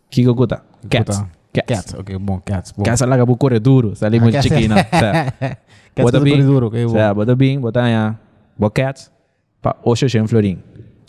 [0.09, 0.61] Kiko Kuta.
[0.89, 1.17] Cats.
[1.53, 1.65] Cats.
[1.67, 2.83] Cats, ok, bom, cats, bom.
[2.83, 3.93] Cats lá que corre duro.
[3.95, 4.47] Sali Ah, muito cats.
[4.47, 4.75] chiquina.
[4.75, 5.33] O sea,
[5.95, 6.41] Cats bota é bem.
[6.45, 6.93] duro, ok, O bom.
[6.93, 8.15] sea, bota bem, bota aí.
[8.57, 9.11] Bota cats.
[9.61, 10.59] Pa 800 florin.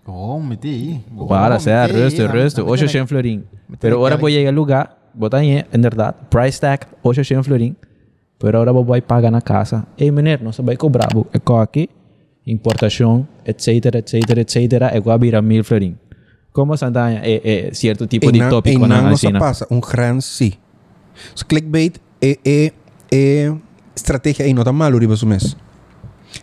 [0.05, 1.05] Oh, meti aí.
[1.29, 2.67] Para, o sea, resto, resto.
[2.67, 3.45] 800 florin.
[3.69, 4.99] Mete Pero ahora voy a llegar al lugar.
[5.15, 7.77] bota aí, verdade, price tag, 800 florim,
[8.39, 9.87] pero ahora vos vai pagar na casa.
[9.97, 11.09] Ei, menino, não se vai cobrar,
[11.45, 11.89] co aqui,
[12.45, 15.99] importación, etcétera, etcétera, etcétera, es guabira mil florín.
[16.53, 18.85] Como Santaña es eh, eh, cierto tipo en de tópico.
[18.85, 20.59] En no se pasa, un gran sí.
[21.35, 22.73] So, clickbait es eh,
[23.11, 23.59] eh,
[23.95, 25.57] estrategia y no tan malo, riba su mes.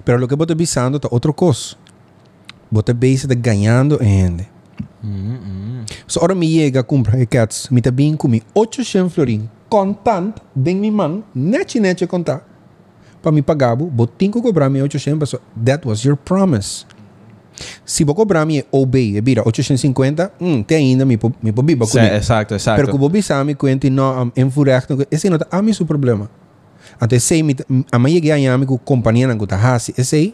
[0.04, 1.78] Pero lo que vos estás pensando es otra cosa.
[2.70, 4.48] Vos te ves de ganhando gente.
[5.02, 5.86] Mm -hmm.
[6.06, 9.50] so, ahora me llega a comprar eh, cats, me está bien con mi 800 florín,
[9.70, 12.49] contante de mi man, neche, neche contar.
[13.22, 16.86] Para me pagar, vou ter que cobrar me 800, so that was your promise.
[17.84, 22.00] Se vou cobrar me obey, é vira 850, hum, tem ainda me me pobiba Sim,
[22.00, 22.16] comigo.
[22.16, 22.80] exato, exato.
[22.80, 26.30] Pero kubo bisa mi kwenti no am enfurecht esse não tá a mi su problema.
[27.02, 27.56] Ante sei mi
[27.92, 30.34] a mai cheguei a mi com companhia na guta hasi esse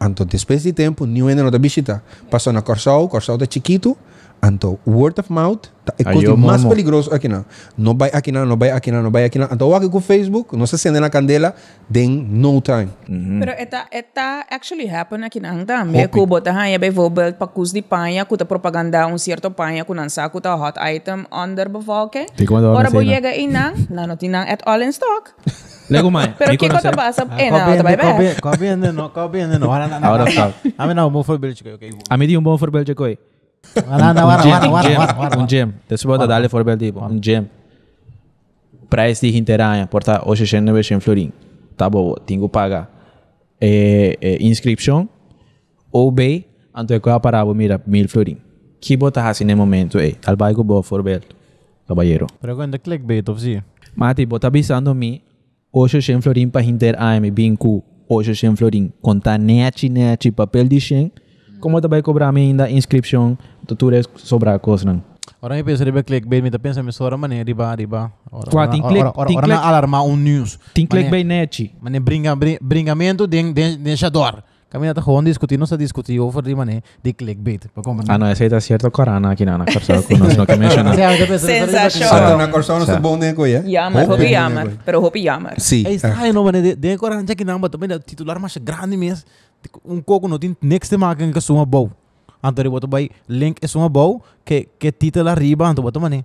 [0.00, 2.02] anto depois de tempo nenhum ainda não tá bichita.
[2.28, 3.96] Passou na Corsol, Corsol tá chiquito.
[4.42, 5.66] Então, word of mouth
[5.98, 7.44] é a coisa mais perigosa aqui não.
[7.76, 9.48] Não vai aqui não, não vai aqui não, não vai aqui não.
[9.50, 11.54] Então, aqui com o Facebook, não se acende na candela,
[11.92, 12.88] then no time.
[13.08, 13.38] Mm-hmm.
[13.38, 16.06] Mas está está actually happen aqui não também.
[16.08, 19.94] Que bota aí, bem vou para cus de panha, que propaganda um certo panha, que
[19.94, 22.26] não sabe que hot item under the bevolke.
[22.50, 25.30] Ora vou chega e não, lá não tem at all in stock.
[25.90, 26.34] Lego mai.
[26.36, 27.26] Pero que cosa pasa?
[27.38, 28.34] Eh, no, te vai bem.
[28.40, 29.72] Copiando, não, copiando, não.
[29.72, 30.04] Ahora não.
[30.04, 30.52] Ahora está.
[30.76, 31.90] A mim não, um bom forbelge, ok.
[32.10, 33.18] A mim di um bom forbelge, ok.
[33.86, 35.36] Wala na, Um wala, gym, wala, um wala, gym, wala, wala.
[35.38, 35.74] um gym.
[35.88, 37.00] That's what I dale voorbeeld tipo.
[37.00, 37.48] Um gym.
[38.88, 41.32] Prijs die hinteranha, porta 800 florin.
[41.76, 42.88] Tá bom, tenho que pagar.
[44.40, 45.08] Inscrição,
[45.92, 46.44] ou bem,
[46.74, 48.38] anto é que eu parava, mira, mil florin.
[48.80, 51.26] Que bota assim no momento, eh, al bairro bom voorbeeld,
[51.86, 52.26] caballero.
[52.40, 53.60] Pero cuando clickbait of sí.
[53.94, 55.22] Mati, bota avisando mi
[55.72, 58.92] 800 florin para hinter AM, binku 800 florin.
[59.02, 61.12] Conta net, net, papel de 100.
[61.60, 65.02] Como vai cobrar me ainda inscrição, tu tu sobrar coisa, não?
[65.40, 68.10] Orang pensa riba clickbait, minta pensa mi sora mane riba riba.
[68.32, 68.82] Ora- Qua, ora- tem
[69.36, 70.58] ora- click- alarma um news.
[70.74, 71.70] Tem Mane- clickbait net.
[71.80, 74.42] Mane brinca brin- bringamento den den deixador.
[74.70, 77.70] Kami nata gewoon discutir, nós a discutir over di mane di clickbait.
[78.08, 80.92] Ah, no, ese está cierto Corana aqui na Corsal com nós, não que menciona.
[81.38, 82.32] Sensacional.
[82.32, 83.62] Anto na Corsol não se bom nem coisa.
[83.66, 84.78] Jammer, Hoop, hopi coisa.
[84.84, 85.54] Pero hopi jammer.
[85.58, 85.86] Sim.
[85.86, 86.60] É estranho, não, mano.
[86.60, 89.24] De, de agora, já que não, mas também titular mais grande mesmo.
[89.84, 91.90] Um coco não tem next tema que é uma boa.
[92.42, 96.24] Então, ele botou aí, link é uma boa, que que título arriba, então botou mano.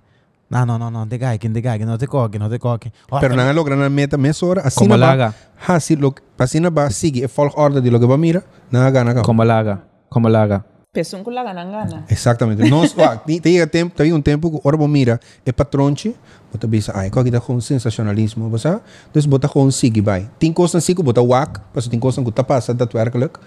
[0.50, 2.92] Não, não, não, não, te cai, te cai, não te coque, não te coque.
[3.20, 5.34] Pero na logra na meta meia hora, assim Como ba,
[5.66, 9.14] assim lo, assim na ba sigue, é volgorde de lo que ba mira, na gana
[9.14, 9.22] ka.
[9.22, 10.64] Como laga, como laga.
[10.94, 12.04] Pesum kula ganan gana.
[12.08, 12.70] Exatamente.
[12.70, 16.14] Nós, ah, tem tem tempo, tem um tempo que ora ba mira, é patronche,
[16.52, 18.80] bota bisa, ai, ko kita com sensacionalismo, basa?
[19.12, 20.30] Dus bota com sigue vai.
[20.38, 23.40] Tem coisa assim que bota wak, paso coisa que tá passa da werkelijk,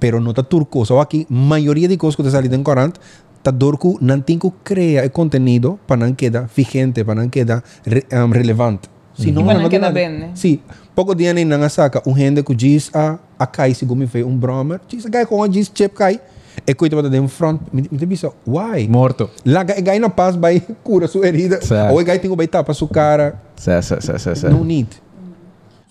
[0.00, 2.98] pero não tá turco, só aqui, maioria de coisas que tá salindo em corante,
[3.42, 8.06] tá dorco, não tem que criar conteúdo para não quedar vigente, para não quedar re,
[8.10, 8.88] um, relevante.
[9.14, 9.92] Senão, Para não não nada.
[9.92, 10.30] bem?
[10.34, 10.60] Sim,
[10.94, 14.24] pouco dia nem na saca, um rende que diz a a cai se como fez
[14.24, 16.20] um broma, diz a cai com a diz chep cai,
[16.66, 18.86] e coisa para dentro front, me me bisa, why?
[18.88, 19.30] Morto.
[19.44, 21.92] Lá gai gai na paz vai cura sua herida, Certo.
[21.92, 24.48] ou gai tem que vai tapar sua cara, sé, sé, sé, sé.
[24.48, 24.88] no need.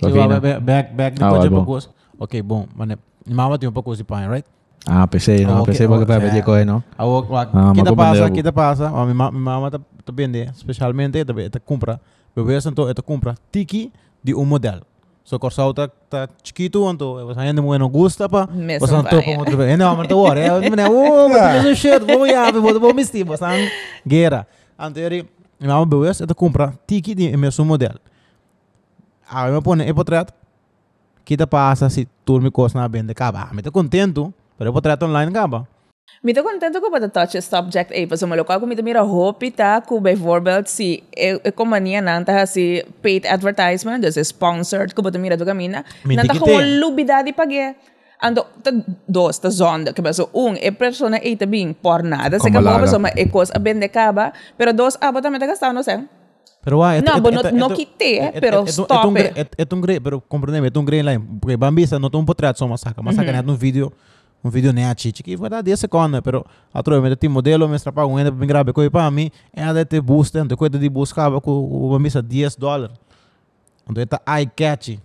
[0.02, 0.40] Rovina.
[0.40, 1.90] back, back, back, Ah, depois de.
[2.18, 2.98] Ok, bom, mano.
[3.28, 4.46] Mama tem um pouco de pai, right?
[4.88, 6.32] Ah, pensei, Ah, não, ok, pensei porque vai certo.
[6.32, 6.84] pedir coisa, não?
[6.98, 8.34] Ah, o, o, Ah, kita mas pasa, compreendo.
[8.34, 8.90] kita pasa.
[8.90, 9.80] Ah, mi, ma, mi mama tá,
[10.14, 12.00] vende, especialmente, tá, compra.
[12.36, 13.92] Bebê santo, tá compra tiki
[14.24, 14.82] de um modelo.
[15.30, 18.50] So, corsal tá, tá chiquito, então, você ainda não gusta, pa.
[18.52, 19.78] Mesmo Você não topa outro vez.
[19.78, 20.40] Não, mas tá hora.
[20.40, 23.70] É, mas oh, mas um shirt, vou ir, vou, vou vestir, você não
[24.08, 24.48] guerra.
[24.74, 28.00] Então, ele, mi mama bebê, tá compra tiki de mesmo modelo.
[29.30, 30.34] Ah, eu me põe, é portrait.
[31.24, 33.50] Kita pasa si turmi coisa na vende, acaba.
[33.52, 35.68] Ah, me tô contento, pero o portrait online acaba.
[36.22, 39.02] Μην το contento que para touch este object aí, pues me lo cago mito mira
[39.04, 42.66] hopita cube vorbelt si e companhia nanta si
[43.04, 45.80] paid advertisement, dus sponsored, cube mira do camina.
[46.04, 47.76] Nanta como lubida de pague.
[48.22, 48.72] Ando ta
[49.08, 52.60] dos ta zonda que penso um é persona e ta bem por nada, se que
[52.68, 55.84] boba soma e coisa a bende caba, pero dos ah, aba também ta gastar não
[55.84, 56.00] sei.
[56.66, 59.08] Pero ah, et, no, et, no, et, no quité, pero stop.
[59.18, 62.58] É um grey, pero compreende, é um grey line, porque bambisa não tem um portrait
[62.58, 63.94] só massacre, massacre é um vídeo.
[64.44, 67.68] Um vídeo nem a chichi que vai dar 10 segundos, pero atro me tem modelo,
[67.68, 70.78] me strapa um ainda para grave coi para mim, é a de boost, então coisa
[70.78, 72.96] de buscar com o Bambisa 10 dólares.
[73.90, 75.00] Então tá eye catchy.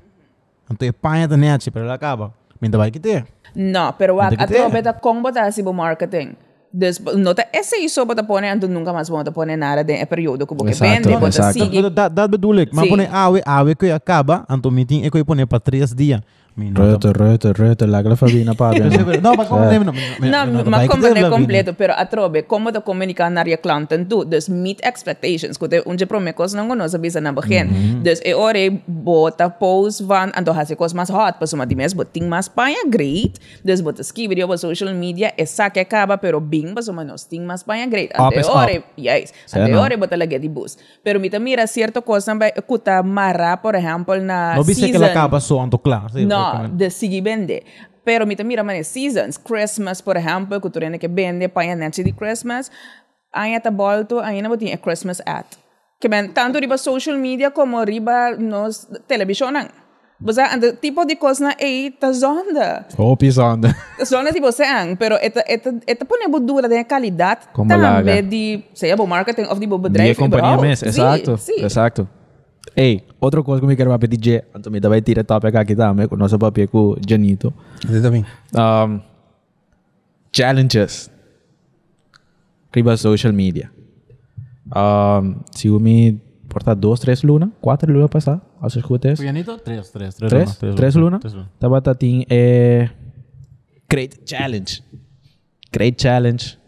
[0.70, 2.32] Então é panha da net, pero ela acaba.
[2.60, 3.26] Me vai que ter.
[3.54, 4.62] No, pero Tem wag que at ter.
[4.62, 6.36] lo beta kung bota si bo marketing.
[6.72, 10.46] Dus nota esse isso bota pone ando nunca mais bota pone nada de é período
[10.46, 11.82] que boke Exato, vende, bota sigue.
[12.28, 12.72] Bedoel ik.
[12.72, 12.90] Maar Sim.
[12.90, 16.20] pone awe, awe que acaba, então me tem é que pone para 3 dias.
[16.56, 18.70] Rutte, Rutte, Rutte, lágala Fabina pa
[19.22, 19.94] No, maar kom nemen.
[20.20, 24.48] Não, mas como é completo, pero atrobe, como de comunicar na je klanten tu, dus
[24.48, 28.02] meet expectations, kuti unje promekos nang gono sa bisa na begin.
[28.02, 32.28] Dus e ore bota post van, ando hasi kos mas hot, paso ma dimes boting
[32.28, 36.40] mas paia great, dus bota ski video pa social media, e sa que acaba, pero
[36.40, 38.14] bing paso ma nos ting mas paia great.
[38.14, 39.82] Ante ore, yes, ante no.
[39.82, 40.78] ore bota lagi di bus.
[41.02, 45.40] Pero mita mira cierto cosa, kuta mara, por ejemplo, na No viste que la acaba
[45.40, 46.06] so ando claro.
[46.14, 47.22] No, ja, det Siggy
[48.04, 49.38] Pero mitt mira man seasons.
[49.38, 52.70] Christmas, por ejemplo, kulturen que vende para de Christmas.
[53.32, 55.46] Hay esta bolto, hay una botín Christmas ad.
[55.98, 59.70] Que men, tanto riba social media como riba nos televisionan.
[60.24, 62.86] O sea, el tipo de cosas es ta zonda.
[62.96, 63.74] Oh, Hopi zonda.
[64.04, 67.38] Zonda tipo sean, pero esta, esta, esta ponemos duda de calidad.
[67.52, 68.02] Como la.
[68.02, 70.16] De, sea, marketing o de bedrijf.
[70.16, 71.36] De compañía mes, exacto.
[71.36, 71.62] Sí, sí.
[71.62, 72.08] Exacto.
[72.76, 76.08] Ei, outra coisa que eu me quero pedir é, também também tira tópico aqui também,
[76.08, 77.54] com o nosso papel com o Janito.
[77.86, 78.24] Você também.
[78.54, 79.00] Um,
[80.32, 81.10] challenges.
[82.74, 83.70] Riba social media.
[84.66, 89.18] Um, se eu me portar dois, três lunas, quatro lunas passar, acho que três.
[89.20, 90.30] Janito, três, três, três.
[90.30, 91.22] Três, três, três lunas.
[91.60, 92.36] Tava tatin, é...
[92.36, 92.90] Eh,
[93.88, 94.82] create challenge.
[95.70, 96.58] Create challenge.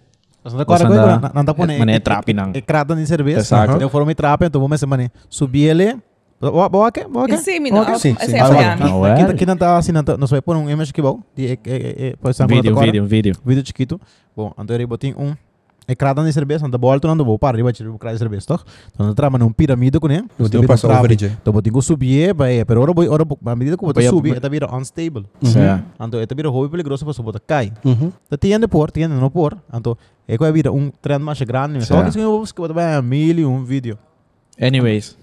[2.01, 2.51] Trape, não.
[2.55, 3.39] É crata de cerveja.
[3.39, 3.81] Exato.
[3.81, 5.11] Eu foram me trape, então vamos ser mané.
[5.29, 5.97] Subir ele.
[6.39, 8.65] Boa, foi vai.
[8.65, 8.91] a mim.
[8.91, 9.13] Não é?
[9.13, 11.21] Aqui, aqui não tá assim, não tá, vai pôr um image que bom.
[11.35, 13.35] Vídeo, vídeo, vídeo.
[13.45, 13.99] Vídeo chiquito.
[14.37, 15.35] Bom, então eu botei um.
[15.89, 18.19] É crata de cerveja, anda volta, não vou para, eu vou tirar o crata de
[18.19, 18.59] cerveja, toh?
[18.93, 20.25] Então, trama num pirâmide com ele.
[20.39, 21.37] Eu tenho que passar over, DJ.
[21.41, 24.75] Então, botei que subir, vai, pero ora, ora, à medida eu Vai, subir, está vira
[24.75, 25.27] unstable.
[25.43, 25.85] Certo.
[26.01, 27.73] Então, está vira hobby peligroso para subir, cai.
[27.85, 28.13] Uhum.
[28.27, 29.57] Então, tiende por, tiende não por.
[29.73, 29.97] Então,
[30.27, 31.87] é que vira um trend mais grande.
[31.87, 33.97] Só que eu busco, vai mil e um vídeo.
[34.61, 35.17] Anyways.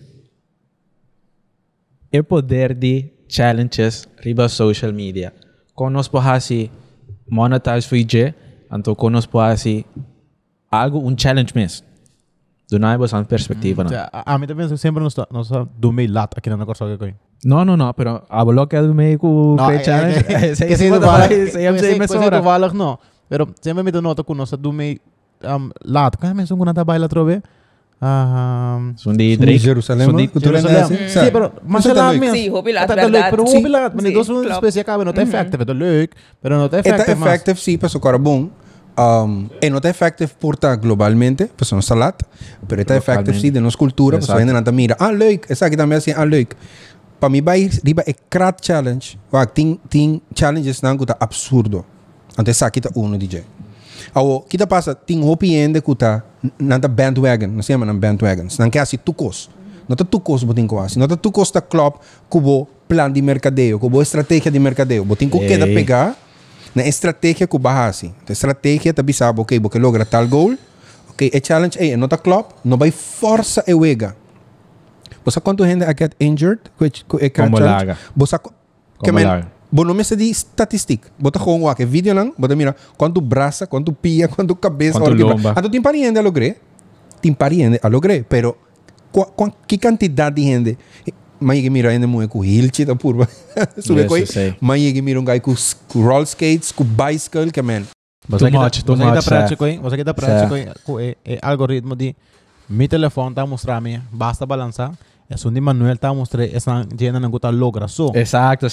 [2.16, 5.34] O poder de challenges riba social media.
[5.74, 6.70] Konos po hasi
[7.28, 8.36] monetize for ije,
[8.70, 9.86] anto konos po hasi
[10.82, 11.84] algo un challenge mes.
[12.72, 14.10] Dunay ba sa perspektiva na.
[14.12, 16.86] A, a mim também sempre não está, não está do meio lado aqui na Corsa
[16.98, 17.14] que
[17.46, 18.24] No, no, no, pero
[18.68, 20.20] que do ku Não, create é- challenge.
[20.28, 20.34] é-
[20.64, 22.38] é- que se se mo tovala, da say am say que se mesora.
[22.38, 22.98] tovala não.
[23.30, 24.98] Pero sempre me dá nota com nossa do meio
[25.44, 26.18] um, lado.
[26.18, 27.42] Kaya mesmo quando tá baila trove.
[28.06, 29.60] Ah, Sundi Drake.
[29.60, 30.08] Sundi Jerusalem.
[31.32, 32.20] pero mas Isso tá lá leuk.
[32.20, 32.36] mesmo.
[32.36, 33.30] Sim, hobby laat, Tá leuk, verdade.
[33.32, 34.52] pero hobby laat, mas dos um klopt.
[34.56, 37.20] especial cabe, não tá effective, é leuk, pero não tá Está effective.
[37.20, 38.50] mas- effective, sim, para o bom.
[38.96, 39.56] Um, sí.
[39.62, 42.22] en otra effective porta globalmente, pues son salat,
[42.68, 44.38] pero esta effective sí de nos cultura, pues Exacto.
[44.38, 46.54] pues vienen a mira, ah leuk, exacto también así, ah leuk.
[47.20, 51.18] Para mí va a ir riba el crack challenge, va ting ting challenges nan kuta
[51.20, 51.86] absurdo.
[52.38, 53.44] Antes sa kita uno DJ.
[54.14, 56.24] Awo, kita pasa ting hopi ende kuta
[56.60, 59.50] nanta bandwagon, no se llaman bandwagons, nan que así tucos.
[59.88, 61.96] No te tucos botin ko así, no te tucos ta club
[62.30, 65.48] kubo plan de mercadeo, kubo estrategia de mercadeo, botin ko hey.
[65.48, 66.16] queda pegar
[66.76, 68.14] na estratégia que barra assim.
[68.28, 70.56] A estratégia tá bisabo, ok, porque logra tal goal,
[71.10, 74.16] ok, é challenge, é, não tá club, não vai força e wega.
[75.26, 76.62] Você quanto gente a get injured,
[77.36, 77.98] Como laga.
[78.16, 78.38] Você
[79.04, 79.46] que men.
[79.72, 81.10] Bom, não me sei de estatística.
[81.18, 85.16] Bota com o que vídeo não, bota mira quanto braça, quanto pia, quanto cabeça, Quanto
[85.26, 85.56] lomba.
[85.58, 86.54] Então tem pariente a lograr.
[87.20, 88.56] Tem pariente a lograr, pero
[89.12, 90.78] qua, que quantidade de gente
[91.44, 93.28] megyik mira ainda moe ku hilchi da purba
[93.86, 94.24] sube koi
[94.62, 95.56] megyik mira um gai ku
[95.96, 97.86] roll skates ku bicycle que man
[98.28, 99.04] você aqui much, too much.
[99.04, 100.98] Você aqui da prática, coi, você aqui da prática, coi, com
[101.42, 102.16] algoritmo de
[102.70, 104.92] meu telefone tá mostrando a minha, basta balançar
[105.38, 108.12] Só de Manuel tá mostrando essa gente não tá logra só.
[108.14, 108.70] Exacto,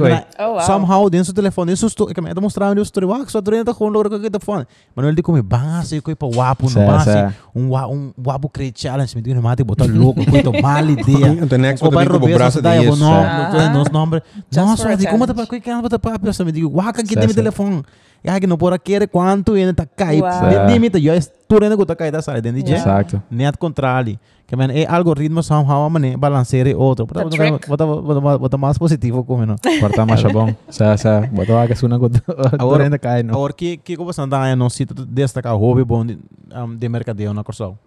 [0.00, 0.10] coi.
[0.10, 0.60] na- Oh, wow.
[0.62, 3.72] Somehow dentro do telefone, isso estou, que me tá mostrando o story, ah, só durante
[3.74, 4.66] com logra com o telefone.
[4.94, 7.12] Manuel basta coi para wapo, não Certo, basta.
[7.12, 7.34] certo.
[7.54, 11.38] Um wa- um wapo create challenge, me diz não mate botar louco, coisa mal ideia.
[11.42, 12.96] Então, next, O bota pai com o Roberto, braço de isso.
[13.04, 13.50] nome, Ah.
[13.70, 14.20] nos nomes.
[14.50, 15.48] Just Nossa, de como tá challenge.
[15.50, 17.82] para que anda para papo, me digo, waca que tem telefone.
[18.22, 20.26] E aí que não por aqui quanto ele tá caído.
[20.26, 20.66] Wow.
[20.66, 23.22] De limite, eu estou indo com tá caída sai dentro de Exacto.
[23.30, 24.18] Net controle.
[24.50, 27.06] Que man, algoritmo somehow mané balancear outro.
[27.06, 27.68] Bota The bota trick.
[27.70, 29.54] bota bota bota mais positivo como não.
[29.78, 30.52] Porta mais bom.
[30.68, 32.10] Sa sa, boto aga suna ko.
[32.58, 33.22] Agora- cai
[33.56, 34.66] que que como sanda é não
[35.06, 36.18] destacar hobby bom de,
[36.52, 37.78] um, de mercadeo na corção.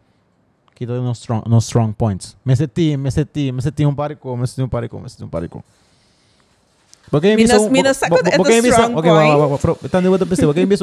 [0.74, 2.38] Que todo nos strong nos strong points.
[2.46, 5.28] Me senti, me senti, me senti um parico, me senti um parico, me senti um
[5.28, 5.62] parico.
[7.12, 7.84] Porque Minas é strong point.
[7.84, 8.88] pensar, porque bisa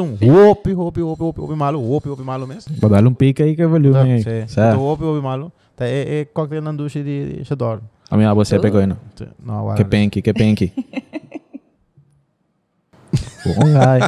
[0.03, 2.77] hopi, hopi, hopi, hopi, hopi malo, hopi, hopi malo mesmo.
[2.79, 4.19] Vou dar um pique aí que valeu, Tá, né?
[4.21, 4.47] sim.
[4.47, 4.69] Sa.
[4.69, 5.51] Então hopi, hopi malo.
[5.81, 7.81] Tá é é cocktail na ducha de de chador.
[8.11, 9.77] A minha você pegou agora.
[9.77, 10.75] Que penki, que penki.
[13.47, 14.01] Bom, ai.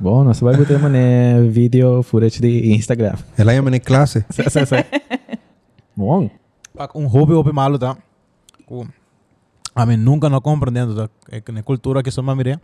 [0.00, 3.14] Bom, nós vai botar mané vídeo footage de Instagram.
[3.38, 4.26] Ela é uma classe.
[4.34, 4.82] Sim, sim, sim.
[5.96, 6.28] Bom.
[6.96, 7.96] Um hobby hobby malo tá.
[9.72, 12.58] A mim nunca não compreendendo da é que na cultura que somos mire.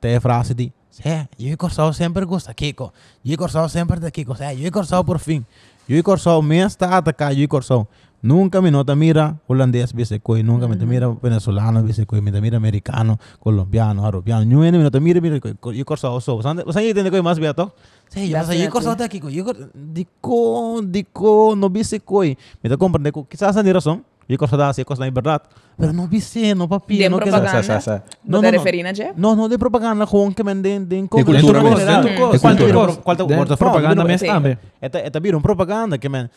[0.00, 0.72] Tem a frase de,
[1.04, 2.92] é, eu e Corsal sempre gosta Kiko.
[3.24, 4.36] Eu e Corsal sempre da Kiko.
[4.38, 5.44] É, eu e Corsal por fim.
[5.88, 7.88] Yo y Corzón, mía está atacada, yo y Corzón.
[8.22, 12.56] Nunca me nota, mira holandés, bisecoy, nunca me te mira venezolano, bisecoy, me te mira
[12.56, 14.44] americano, colombiano, arubiano.
[14.44, 16.40] Yo me nota, mira, mira, yo corsado, so.
[16.40, 17.74] ¿Sabes qué tiene que más beato?
[18.10, 22.38] Sí, yo soy corsado de aquí, yo dico, dico, no bisecoy.
[22.62, 24.04] Me te comprende, quizás ni razón.
[24.28, 27.62] Iako sada si, iako znaj brat, pero no viseno, papi, de no propaganda.
[27.62, 28.02] que sa.
[28.24, 29.12] No, no, no.
[29.16, 32.38] No, no, de propaganda gewoon que men den den cultura en general.
[32.40, 34.52] Quanto quanto quanto propaganda mes este, ambe.
[34.80, 36.30] Eta este, eta este bir un propaganda que men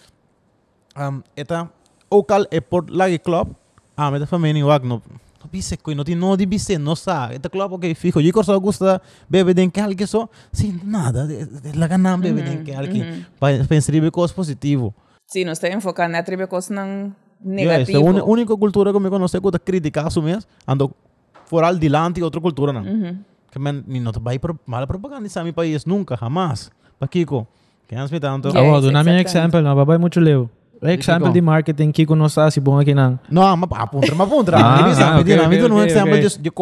[0.96, 1.70] um eta
[2.10, 3.56] ook al e por club,
[3.96, 5.02] ah, meta fameni wag no
[5.44, 7.30] no bise no ti no di bise, no sa.
[7.32, 11.28] Eta club ok fijo, iako sa gusta bebe den que algo eso, sin nada,
[11.76, 12.74] la ganan den que
[15.28, 18.00] Sí, no estoy enfocando a tribe cos nan negativo.
[18.00, 20.92] Yeah, la única cultura que me conoceu que criticar assumias, ando
[21.46, 22.84] fora adelante outra cultura não.
[22.84, 23.18] Uhum.
[23.52, 26.72] Que man, não te vai mal propagandizar país nunca, jamás.
[27.00, 27.48] Pues, Kiko,
[27.88, 28.50] que me tanto.
[28.50, 30.50] Yes, oh, dá um exemplo, não, papai muito leu.
[30.82, 32.62] Exemplo de marketing que não sabe.
[33.30, 33.58] Não,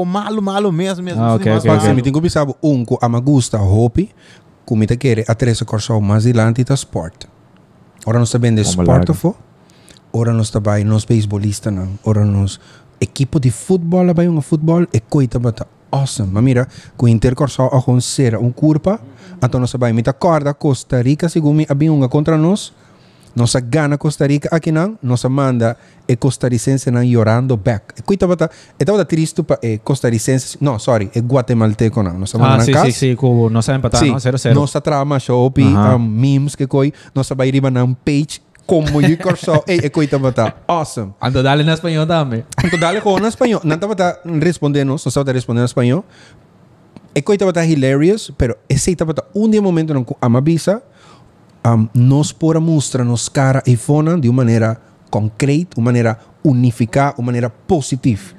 [0.06, 0.72] malo, malo.
[0.72, 1.94] Ah.
[1.94, 4.12] Me que pensar um que gusta, hopi,
[4.86, 4.98] te
[5.28, 5.36] a
[6.14, 7.26] adelante está sport.
[8.06, 9.36] De sport.
[10.14, 10.20] Fo.
[10.20, 11.90] Ora nós também nos beisbolista não.
[12.04, 12.60] Ora nos
[13.02, 16.32] equipo de futebol vai um futebol e coita bata awesome.
[16.32, 19.00] Mas mira, com Inter corso a com ser um curpa,
[19.42, 22.74] então nós também me corda Costa Rica segundo a uma contra nós.
[23.36, 25.76] Nossa gana Costa Rica aqui não, nossa manda
[26.08, 27.86] é costarricense não chorando back.
[27.98, 28.50] E coita bata,
[28.80, 32.20] e tava triste para é costarricense, não, sorry, é guatemalteco não.
[32.20, 34.54] Nossa manda Ah, sim, sim, sim, com não sabe empatar, Sim, não, 0-0.
[34.54, 35.96] nossa trama shop, Aha.
[35.96, 40.18] um, memes que coi, nossa vai riba na page como you corso, ei, e coita
[40.18, 41.14] bata, awesome.
[41.22, 42.44] Ando dale na espanhol também.
[42.64, 46.06] Então dale com na espanhol, não estava tá respondendo, não estava respondendo em espanhol.
[47.16, 50.82] E coita bata hilarious, pero estava tá um dia momento não amabisa,
[51.66, 57.16] um, nos pora mostrar nos cara e fona de uma maneira concreta, uma maneira unificada,
[57.18, 58.34] uma maneira positiva.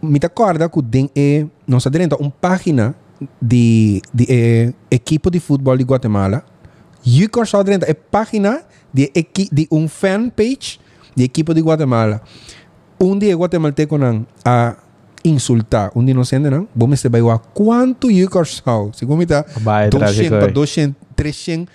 [0.00, 2.94] Me acorda que tem é, nós dentro uma página
[3.40, 6.44] de, de eh, equipo de futebol de Guatemala.
[7.04, 9.10] E o só dentro é página de,
[9.52, 10.78] de um fanpage
[11.14, 12.22] de equipo de Guatemala.
[13.00, 14.76] Um dia guatemalteco não a
[15.24, 16.24] insultar, um dia não
[16.74, 20.48] vamos se vai a quanto e o só, segundo me tá Vai, 200 trágico, para
[20.48, 20.52] eh.
[20.52, 21.74] 200, 300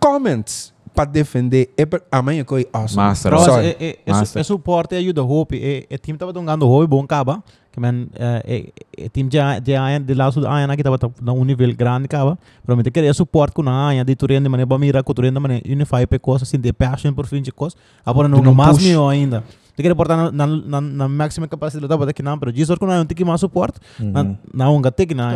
[0.00, 1.70] comments para defender.
[1.76, 2.96] É para amanhã que é awesome.
[3.04, 3.32] Master.
[3.32, 3.66] Pero Sorry.
[3.66, 4.40] é, é, é, su- Master.
[4.40, 8.68] é suporte ajuda hope e e team tava dongando hope bom caba que man é
[8.98, 12.06] é team já já de lá sul aí na que tava na um nível grande
[12.06, 15.14] caba pero me te queria suporte com na aí de turende mané ba mira com
[15.14, 17.74] turende mané unify pe coisa assim de passion por fim de coisa
[18.04, 19.42] agora não não mais meu ainda
[19.74, 23.16] te queria portar na na, na, máxima capacidade tava daqui não pero com não tem
[23.16, 24.24] que mais suporte na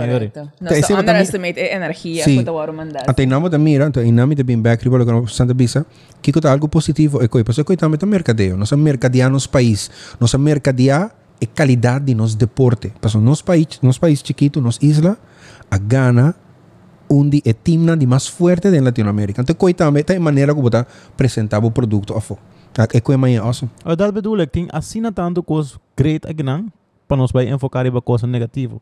[0.06, 0.52] na.
[0.60, 2.36] No Te- se encima también- underestimate e energia Sí.
[2.38, 3.04] que te voy a mandar.
[3.08, 5.86] Até namo da mira, então inami de bem back riba logo Santa Bisa,
[6.20, 9.90] que tá algo positivo e coi, pois coi também tá mercadeio, nós mercadear nos país,
[10.20, 11.10] nós mercadear
[11.40, 12.92] e qualidade de nos deporte.
[13.00, 15.16] Passo nos país, nos país chiquito, nos isla,
[15.70, 16.34] a Ghana
[17.08, 19.40] onde é timna de mais forte de Latinoamérica.
[19.40, 22.20] Então coi também tá maneira como tá apresentar o produto a
[22.78, 23.70] É coi amanhã awesome.
[23.84, 24.52] Oh, dat bedoel ik.
[24.52, 26.66] Ting assina tanto coisa great não,
[27.08, 28.78] para nós vai enfocar em coisa negativa.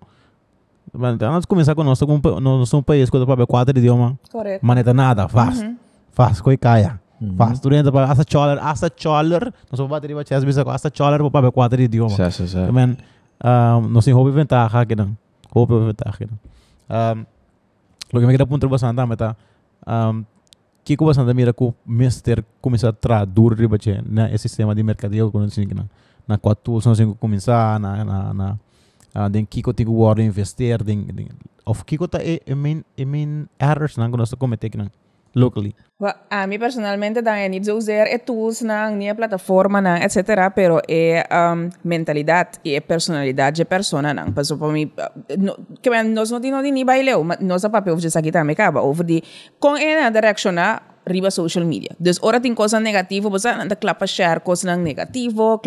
[0.92, 4.66] Mas de começar com nós, nós somos um país que tem quatro idiomas, Correcto.
[4.66, 5.64] maneta nada, faz,
[6.12, 7.00] faz, coi caia.
[7.36, 11.30] Faz, durante para essa choler, essa choler, nós vamos bater em chess bisa essa choler
[11.30, 12.12] para quatro idiomas.
[12.12, 12.70] Sim, sim, sim.
[12.70, 12.98] Men,
[13.42, 15.16] um, nós temos hobby ventaja aqui não,
[15.54, 17.16] hobby ventaja aqui não.
[17.16, 17.26] Um,
[18.12, 19.34] lo que me queda punto bastante também tá,
[19.86, 20.24] um,
[20.84, 24.82] que ko bastante mira ko mister começar a traduzir riba che na esse sistema de
[24.82, 25.86] mercadeio quando assim que na
[26.28, 28.58] na quatro temos que começar na na na
[29.14, 31.28] uh, den kiko tem que investir den, den
[31.64, 34.90] of kiko ta e e main e main errors na quando nós que não
[35.34, 35.74] locally?
[35.98, 40.50] Well, a mí personalmente también niet zozeer e eh, tools nan, ni e plataforma etc.
[40.54, 44.34] Pero e um, mentalidad y e personalidad de persona nan.
[44.34, 44.92] Pues por mí,
[45.28, 48.44] eh, no, que ben, nos no tino di ni baileo, nos a papel de sakita
[48.44, 49.06] me kaba, over
[49.58, 51.94] con ena direcciona riba social media.
[51.98, 55.60] Dus ora tin cosa negativo, pues ah, anda klapa share cosa nan negativo,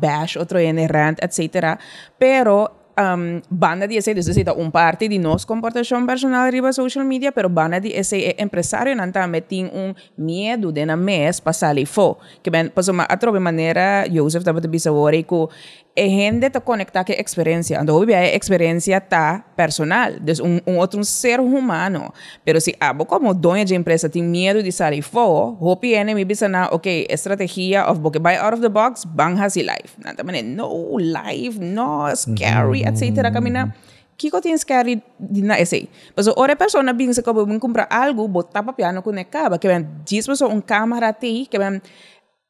[0.00, 1.78] bash otro en rant, etc.
[2.18, 7.32] Pero um, banda di essere, necessita un parte di nos comportazione personale riba social media,
[7.32, 9.24] però banda di eh, essere impresario non ha
[9.72, 12.18] un miedo di una mes passare fo.
[12.40, 15.48] Che ben, insomma, pues, a troppe maniera, Joseph, da bisavore, che
[15.96, 17.78] gente te conectar com a experiência.
[17.80, 22.12] Então, hoje a experiência tá personal, dus um, um outro ser humano.
[22.44, 26.24] Pero se abo como dona de empresa tem medo de sair fora, hope é me
[26.24, 29.96] bisa na, ok, estratégia of porque by out of the box, bang hasi life.
[30.02, 33.32] Nada no, life, no, scary, etc.
[33.32, 33.74] Camina.
[34.16, 35.88] Kiko tem scary na esse.
[36.16, 39.86] Mas ora persona bing se como comprar algo, botar pa piano com necaba, que ben
[40.04, 41.82] diz pessoa um câmera ti, que ben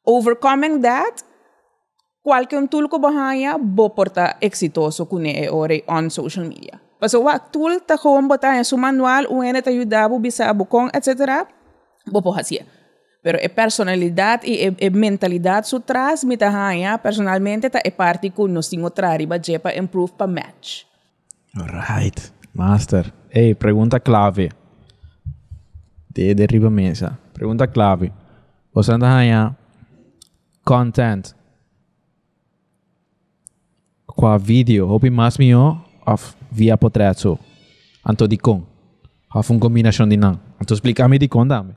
[0.05, 1.23] overcoming that,
[2.25, 6.81] qualquer um tool ko bahaya, bo porta exitoso kune e ore on social media.
[6.97, 7.21] Mas o
[7.53, 11.45] tool ta gewoon botaya su manual, o ene te ayudabo bisa abukong, etc.
[12.09, 12.65] Bo po hasia.
[13.21, 16.37] Pero e personalidade e, e, mentalidade su tras mi
[17.01, 20.85] personalmente ta e parte kun nos tingo trari ba jepa improve pa match.
[21.57, 22.33] Alright.
[22.53, 23.13] Master.
[23.29, 24.49] Hey, pregunta clave.
[26.09, 27.19] De derriba mesa.
[27.33, 28.11] Pregunta clave.
[28.73, 29.55] Você anda ganhar
[30.63, 31.35] content
[34.15, 34.87] qua video.
[34.89, 37.37] Hopi mas mio of via potretso.
[38.03, 38.63] Anto di con.
[39.33, 40.39] Of un combinação de não.
[40.59, 41.75] Anto explica-me de con dame.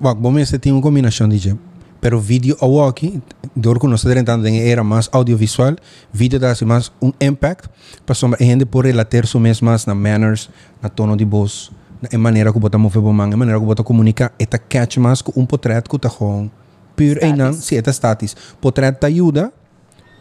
[0.00, 1.58] Wak, bom esse tem uma combinação de jeep.
[2.00, 3.22] Pero vídeo a walkie,
[3.54, 5.76] door que nós tentando em era mais audiovisual,
[6.12, 7.68] vídeo dá mais um impact,
[8.04, 10.50] para sombra a gente por relater so mesmo mais na manners,
[10.82, 11.70] na tono de voz,
[12.10, 15.40] na maneira que bota mover bom na maneira que bota comunicar, eta catch mais com
[15.40, 16.50] um portrait que tá com
[16.96, 18.34] pure e não, se eta status.
[18.60, 19.52] Portrait te ajuda,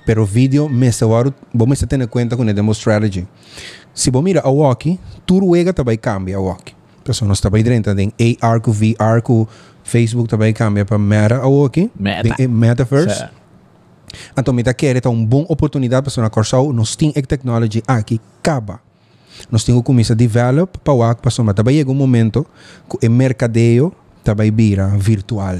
[0.05, 0.91] pero vídeo me
[1.67, 3.27] me se ter conta com a demo strategy.
[3.93, 6.73] Se bom mira a walkie, tudo ega também cambia a walkie.
[7.03, 9.47] Pessoal, nós também dentro tem AR com VR com
[9.83, 11.91] Facebook também cambia para Meta a walkie.
[11.99, 12.35] Meta.
[12.35, 13.17] Tem, eh, Metaverse.
[13.17, 13.41] Certo.
[14.37, 18.19] Então, me quer é uma boa oportunidade para nós corsar nós temos a tecnologia aqui
[18.39, 18.79] acaba.
[19.49, 21.55] Nós temos que começar a develop para o para somar.
[21.55, 22.45] Também chega um momento
[22.89, 23.93] que o mercadeio
[24.23, 25.55] também vira virtual.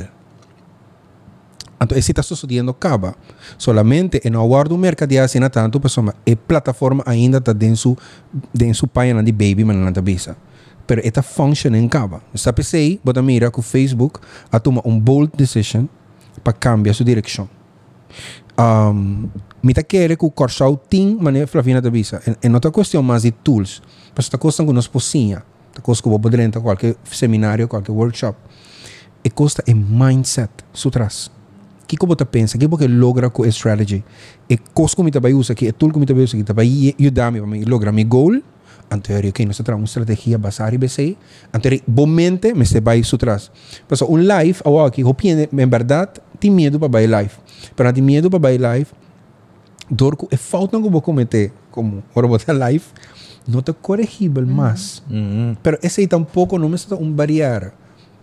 [1.81, 3.15] Então, esse está sucedendo acaba.
[3.57, 6.15] Solamente em aguardo o mercadeio assim tanto para somar.
[6.29, 7.97] A plataforma ainda está dentro
[8.53, 10.37] dentro sua página de baby, não está bisa.
[10.85, 12.21] Pero esta function em acaba.
[12.35, 14.19] Sa PC, bota mira que Facebook
[14.51, 15.85] a toma um bold decision
[16.43, 17.49] para cambiar sua direção
[18.61, 19.29] um,
[19.63, 23.23] mi ta quere que o corsau tem maneira Flavina da e não tá questão mais
[23.23, 23.81] de tools.
[24.15, 25.43] Mas tá questão que nós pocinha.
[25.73, 28.37] Tá coisa que vou poder entrar qualquer seminário, qualquer workshop.
[29.23, 31.31] E custa é mindset, sutras.
[31.91, 34.01] que como tu pensa, que porque logra com a strategy,
[34.49, 36.53] e coisa como tu vai usar, que é tudo como tu vai usar, que tu
[36.53, 38.41] vai ajudar-me para lograr meu goal,
[38.89, 41.17] anterior, ok, nós temos uma estratégia basada em BCI,
[41.53, 43.51] anterior, bomente, me se vai isso atrás.
[43.89, 47.33] Mas um live, oh, agora aqui, eu penso, em verdade, tem medo para ir live.
[47.75, 48.87] Para ter medo para ir live,
[49.89, 52.85] dor, é falta que eu cometer, como, agora vou ter live,
[53.45, 55.03] no te corregible más.
[55.09, 55.57] Mm -hmm.
[55.61, 57.73] Pero ese tampoco no me está un variar.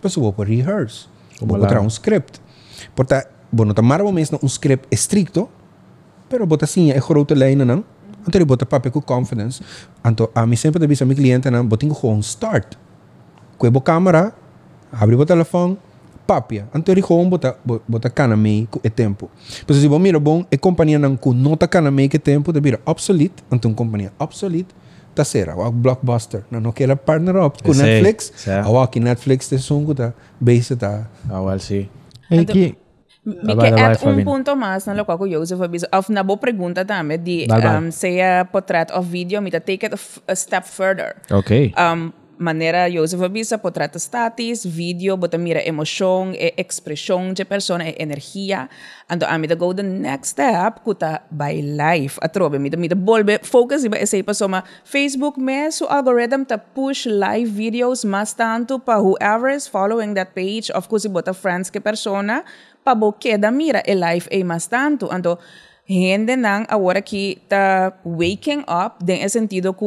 [0.01, 1.07] Pues hubo por rehearse.
[1.39, 2.37] Hubo un script.
[2.95, 3.15] Porque
[3.51, 5.49] bom, não está mesmo um script estricto,
[6.29, 7.83] pero bota assim, é grote lijnen não.
[8.27, 9.61] Então, bota papel com confidence.
[10.05, 12.75] Então, a mim sempre diz a meu cliente, não, botinho gewoon start.
[13.57, 14.33] Cuebo câmera,
[14.91, 15.77] abre o telefone,
[16.27, 16.67] papia.
[16.75, 19.29] Então, ele gewoon bota, bo- bota cana meio com o tempo.
[19.67, 22.59] Mas se você mira bom, a companhia não com nota cana meio que tempo, de
[22.59, 23.43] vira obsolete.
[23.51, 24.67] Então, companhia obsolete,
[25.15, 26.43] tá será, o blockbuster.
[26.51, 28.31] Não, não quer partner up com Netflix.
[28.35, 28.51] sim.
[28.51, 31.07] A aqui Netflix, te sungo, tá, base, tá.
[31.29, 31.87] Ah, well, sim.
[32.29, 32.77] Hey, que
[33.29, 35.93] Ah, Mikä ett ah, un punto más när Lukaku Josef har visat.
[35.93, 39.93] Av när jag frågar dem, de um, säger porträtt video, mitt take it
[40.27, 41.13] a step further.
[41.31, 41.73] Okay.
[41.77, 47.95] Um, manera Joseph Avisa, portrata statis, video, bota mira emoción, e expresión de persona, e
[47.99, 48.69] energía.
[49.07, 52.17] Ando a ah, mí go the next step, kuta by life.
[52.21, 54.63] Atrobe, mi da bolbe, focus iba ese pa soma.
[54.85, 60.33] Facebook me su algorithm ta push live videos más tanto pa whoever is following that
[60.33, 62.43] page, of course, bota friends que persona,
[62.89, 65.05] pa bo queda mira e live e mas tanto.
[65.13, 65.37] Ando,
[65.85, 69.85] gente nang agora que tá waking up, den é sentido que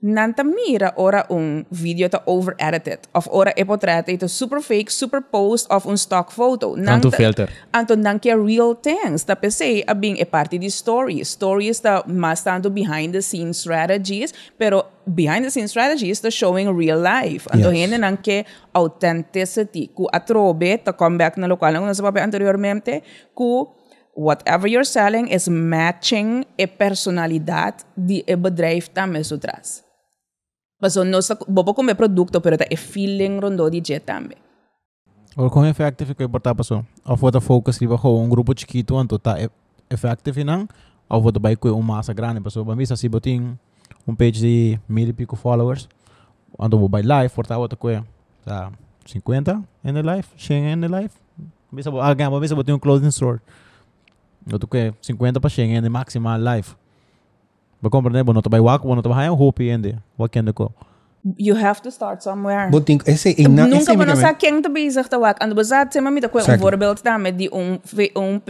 [0.00, 4.90] nanta mira ora un video ta over edited of ora e portrait ito super fake
[4.90, 6.76] super post of un stock photo.
[6.76, 7.48] Tanto filter.
[7.72, 9.24] anto que real things.
[9.24, 13.58] Ta pese a being e parte di story stories ta mas tanto behind the scenes
[13.58, 17.48] strategies pero behind the scenes strategies ta showing real life.
[17.50, 17.80] Anto Yes.
[17.80, 18.44] hende nang que
[18.76, 19.88] authenticity.
[19.94, 21.72] Ku atrobe ta come back na lokal.
[21.72, 23.00] Na sa pape anteriormente
[23.32, 23.66] ku
[24.12, 28.88] whatever you're selling is matching e personalidade de e bedrijf
[29.22, 29.85] so traz.
[30.86, 34.38] Mas não está bobo como produto, pero tá e feeling rondo de jet também.
[35.36, 36.86] Or kung effective ko importa pa so.
[37.02, 39.34] Of what a focus riba ko un grupo chiquito anto ta
[39.90, 40.70] effective nang
[41.10, 43.58] of what bay ko uma masa grande pa so ba misa si boting
[44.06, 45.90] um page de mil e pico followers
[46.54, 48.06] anto bo by live porta what ko
[48.46, 48.70] ta
[49.02, 51.18] 50 in the life 100 in the life
[51.74, 53.42] bisa bo aga mo bisa boting um clothing store
[54.46, 56.76] tô com 50 para chegar em maximal life.
[57.86, 58.22] ¿Me comprende?
[58.24, 58.48] Bueno, te
[59.30, 59.36] un
[61.36, 62.70] You have to start somewhere.
[62.70, 63.34] But think, ese
[64.62, 65.38] te bezig wak.
[65.38, 67.80] En we zaten maar met een voorbeeld daar met die on,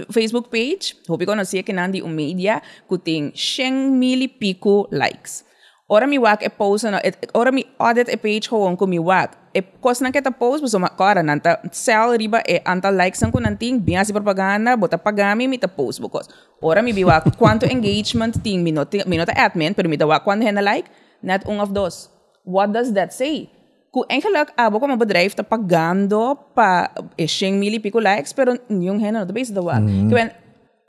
[0.09, 0.95] Facebook page.
[1.05, 2.63] Hoop ik kon ons zeker die media.
[2.89, 5.45] Kuting sheng mili pico likes.
[5.87, 8.99] Ora mi wak e post na et, ora mi audit e page gewoon ko mi
[8.99, 9.39] wak.
[9.55, 13.31] E kos na kita post so ma kora nanta sell riba e anta likes ang
[13.31, 16.27] ko nanting biasi propaganda bota pagami mi ta post bukos.
[16.59, 20.59] Ora mi biwak quanto engagement ting minuto minuto admin pero mi ta wak quanto hena
[20.59, 20.91] like
[21.23, 22.11] net un of dos.
[22.43, 23.47] What does that say?
[23.95, 28.59] Kung eigenlijk abo ko bedrijf te pagando pa e 100 mil e pico likes pero
[28.67, 29.79] yung hena no base dawa.
[30.11, 30.35] Kaya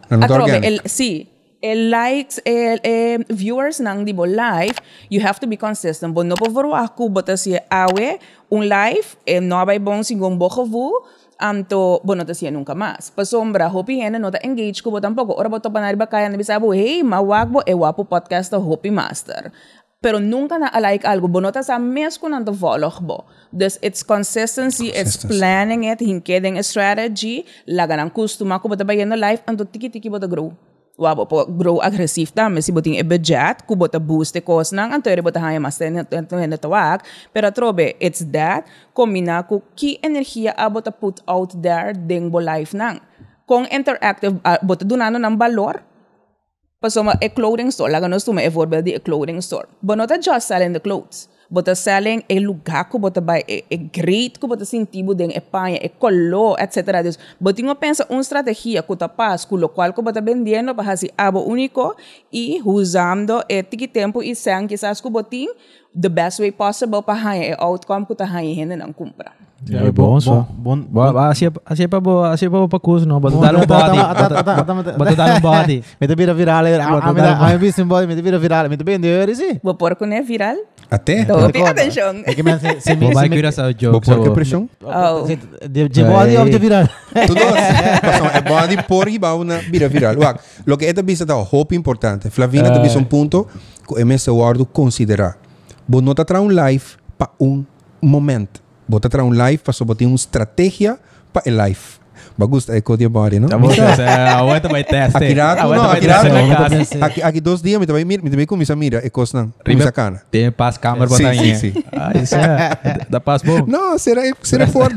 [0.10, 1.28] Ano to atrobe el sí,
[1.60, 4.78] Eh, likes, el, viewers nang di bo live,
[5.10, 6.14] you have to be consistent.
[6.14, 10.38] Bo no po voro aku bo si awe un live, eh, no abay bon singon
[10.38, 11.02] bo gevoel,
[11.40, 13.12] anto, bueno, te nunca más.
[13.14, 15.34] Pues sombra, hopi hene no te engage kubo tampoco.
[15.34, 19.52] Ahora boto panar bakaya na bisabu, hey, mawagbo e wapo podcast hopi master.
[20.00, 23.26] Pero nunca na like algo, bonota sa mes kun anto follow bo.
[23.52, 29.42] Dus it's consistency, it's planning it, hinkeden strategy, la ganan custom ako boto bayendo life,
[29.48, 30.54] anto tiki tiki boto grow.
[30.98, 35.22] Wabo po grow aggressive ta, mesi boting e budget, ku bota boost e anto ere
[35.22, 36.26] bota haya mas ten ten
[36.58, 38.66] tawag, pero trobe, it's that,
[38.98, 42.98] kombina ku ki energia a bota put out there ding bo life nang.
[43.46, 45.86] Kung interactive, uh, bota dunano ng valor,
[46.78, 49.66] Paso ma a clothing store, laga nos tuma e voorbeeld di a clothing store.
[49.82, 53.78] But not just selling the clothes, but selling e lugar ko bota by e, e
[53.78, 57.04] great ko bota sintibo ding e panha, e color, etc.
[57.04, 60.96] Dus, but tingo pensa un estrategia ko tapas, ku lo cual ko bota vendiendo para
[60.96, 61.96] si abo único
[62.32, 65.50] e usando e tiki tempo e sang quizás ko boting
[65.94, 69.32] the best way possible para haya e outcome ko ta haya hene ng kumpra.
[69.72, 70.46] É bom só.
[70.54, 71.48] Bon, Ba, ba, assim
[71.84, 73.20] é pra boa, assim é pra pra curso, não.
[73.20, 75.36] Bota dar um Ata- body.
[75.36, 75.84] um body.
[76.00, 76.64] Mete vira viral.
[76.64, 78.70] Bota A mi dar da, uma- a mi bisin boy, mete vira viral.
[78.70, 79.60] Mete bem de sim.
[79.64, 80.58] Bo porco ne viral?
[80.92, 81.26] Até?
[81.26, 82.22] So, pay attention.
[82.26, 84.06] É que me se se me vai se me cuidar essa Vou joke.
[84.06, 84.70] pôr que so- pressão?
[84.84, 85.26] Oh.
[85.26, 86.86] de de body of de viral.
[87.26, 87.42] Tudo
[88.00, 90.14] Passam, é body por e na vira viral.
[90.68, 92.30] Lo que esta vista tá hope importante.
[92.30, 93.48] Flavina uh, um ponto
[93.88, 95.47] que o MS Eduardo considerar.
[95.88, 96.84] Vos no te atraes un live
[97.18, 97.66] para un
[98.02, 98.60] momento.
[98.88, 101.00] Vos te atraes un live para sobotar una estrategia
[101.32, 101.78] para el live.
[102.38, 103.40] Bagus é código body?
[103.42, 105.18] Tá bom, é, aguenta vai teste.
[105.18, 106.48] Aqui rato, Aguenta não, vai aqui teste rato.
[106.48, 106.84] na casa.
[106.86, 107.02] Sim.
[107.02, 109.44] Aqui, aqui dois dias, me também mira, me também começa a mira, e coisa não,
[109.46, 110.22] Ribe- começa a cana.
[110.30, 111.74] Tem paz câmera Sim, tá sim, sim.
[111.92, 113.06] Ah, isso é.
[113.10, 113.66] Dá paz bom.
[113.68, 114.96] Não, será, será forte.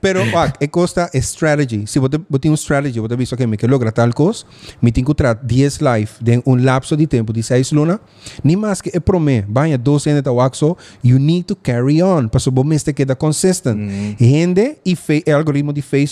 [0.00, 0.20] Pero,
[0.60, 1.86] é costa é strategy.
[1.86, 4.44] Se você botar um strategy, você visto que me quer lograr tal coisa,
[4.80, 8.00] me tem que tratar 10 live de um lapso de tempo de 6 luna,
[8.42, 12.28] nem mais que é promê, banha 12 anos da waxo, you need to carry on,
[12.28, 13.76] para mês te queda consistent.
[14.18, 16.05] Gente e fe, o algoritmo de Facebook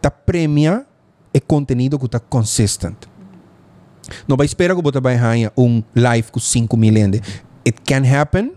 [0.00, 0.84] tá premia
[1.34, 2.96] o conteúdo que está consistent.
[4.26, 7.20] Não vai esperar que você vai ganhar um live com 5 mil ende.
[7.66, 8.52] It can happen,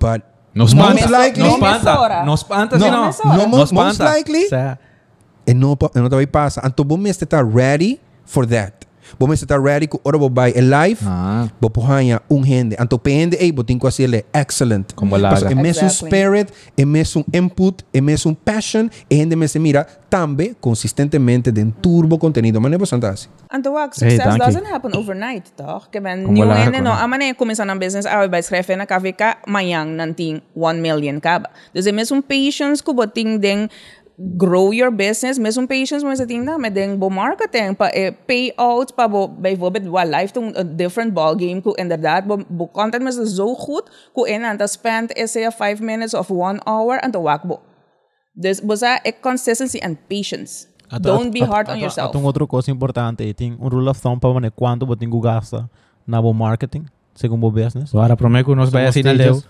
[0.00, 0.22] but
[0.54, 1.18] Nos Most espanta.
[1.18, 2.24] likely- Nos mesora.
[2.24, 3.36] Nos espanta, No, mesora.
[3.36, 4.78] no, Nos mo- most likely, Sé.
[5.46, 6.62] e não, pa- não vai passar.
[6.66, 8.86] Então, bom mês está ready for that.
[9.18, 11.00] Vos me tá ready com ora vai é live.
[11.06, 11.48] Ah.
[11.60, 12.76] Vou por hanha um rende.
[12.78, 14.92] Anto pende ei, vou tinko assim ele excellent.
[14.94, 15.34] Como lá.
[15.34, 19.86] Porque é mesmo spirit, é mesmo input, é mesmo passion, e rende me se mira
[20.08, 22.60] também consistentemente de turbo conteúdo.
[22.60, 23.14] Mas não é santa.
[23.52, 25.88] Anto o success hey, doesn't happen overnight, toch?
[25.90, 26.92] Que ben new rende não.
[26.92, 31.20] A maneira começando a business, ah, vai escrever na KVK, amanhã não tem 1 million
[31.20, 31.50] caba.
[31.74, 33.68] Então é mesmo patience que botin den
[34.18, 38.94] grow your business, mesmo patience mo sa tinda, me ding bo marketing, pa eh, payout,
[38.94, 43.02] pa bo, bijvoorbeeld, wa life tong a different ball game ko, inderdaad, bo, bo content
[43.02, 47.18] mo sa zo goed, ko en anta spend essay 5 minutes of 1 hour, anto
[47.26, 47.58] wak bo.
[48.34, 50.70] Dus, bosa, é consistency and patience.
[51.02, 52.14] Don't be hard on yourself.
[52.14, 55.20] Atung outra coisa importante, tem um rule of thumb para mané quanto você tem que
[55.20, 55.68] gastar
[56.06, 57.90] na bo marketing, segundo o business.
[57.94, 59.14] Agora, prometo que nós vai assim leu.
[59.14, 59.48] stages.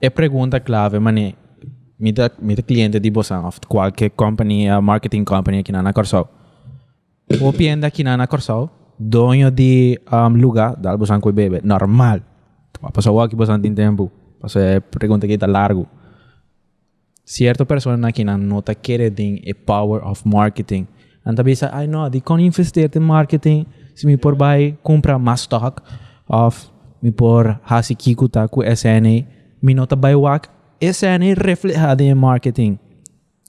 [0.00, 1.34] É pergunta clave, mané.
[2.00, 6.26] Mita, mita cliente de bosan, of qualquer companhia, marketing company aqui na Corsol.
[7.42, 12.20] O pienda aqui na Corsol, dono de um, lugar, dal bosan com bebê, normal.
[12.94, 14.10] Passou aqui bosan tem tempo.
[14.40, 14.62] Passou
[14.98, 15.86] pergunta que tá largo.
[17.22, 20.86] Cierta persona aqui na nota quer den a power of marketing.
[21.22, 25.42] Anta bisa, ai no, di kon investeer in marketing, se me por vai comprar mais
[25.42, 25.82] stock
[26.26, 26.70] of
[27.02, 29.26] me por hasi kikuta ku SNA,
[29.60, 30.48] me nota vai wak
[30.80, 32.78] SNA reflejada em marketing.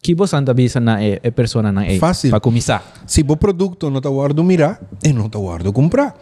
[0.01, 1.99] Que você bisa na e, e persona na e.
[1.99, 2.31] Fácil.
[2.31, 2.83] Para começar.
[3.05, 6.15] Se o produto não está guardo mirar, e não está guardo comprar.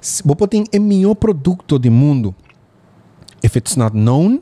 [0.00, 2.34] Se você tem o melhor produto do mundo,
[3.42, 4.40] if it's not known,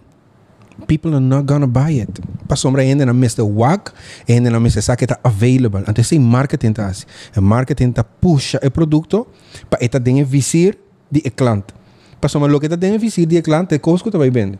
[0.86, 2.20] people are not gonna buy it.
[2.46, 3.92] Pa sombra ainda na mesa wak,
[4.28, 5.82] ainda na mesa que está available.
[5.82, 7.04] Então esse marketing tá assim.
[7.36, 9.26] O marketing tá puxa o produto
[9.68, 10.78] para eta den visir
[11.10, 11.74] de cliente.
[12.20, 14.58] Pa sombra lo que tá den visir de cliente é coisa que tá vai vender.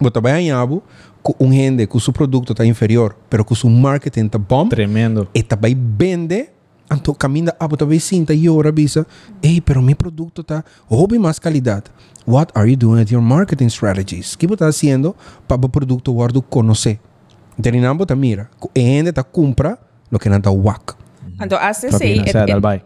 [0.00, 0.82] você trabalha em algo
[1.38, 4.68] um rende que o seu produto está inferior, mas que o seu marketing está bom.
[4.68, 5.28] Tremendo.
[5.34, 6.48] E também vende.
[6.92, 9.06] Então, caminha, ah, talvez sim, tá eu avisa,
[9.40, 11.84] ei, pero meu produto tá, houve oh, mais qualidade.
[12.26, 14.34] What are you doing at your marketing strategies?
[14.34, 15.14] Que você está fazendo
[15.46, 16.98] para o produto guardo conhecer?
[17.62, 19.78] Terminando, tá mira, e gente tá compra,
[20.10, 20.94] lo que nada wack.
[21.40, 22.24] Então, assim, sim.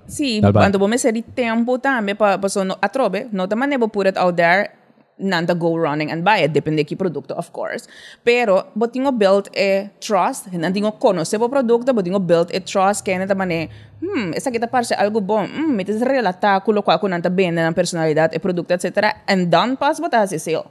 [0.06, 3.88] Sim, quando eh, eh, você tem tempo também para a pessoa atrobe, não está maneira
[3.88, 4.83] pura ao dar
[5.18, 7.86] nanda go running and buy it, depende ki produkto, of course.
[8.24, 13.26] Pero, botingo build a trust, nandingo conoce bo produkto, botingo built e trust, kaya boh,
[13.26, 13.68] nata mane,
[14.00, 17.74] hmm, esa kita parse algo bom, hmm, mitis relata kulo kwa ko nanta bende ng
[17.74, 19.14] personalidad e produkto, etc.
[19.26, 20.66] And done pas bo si sale.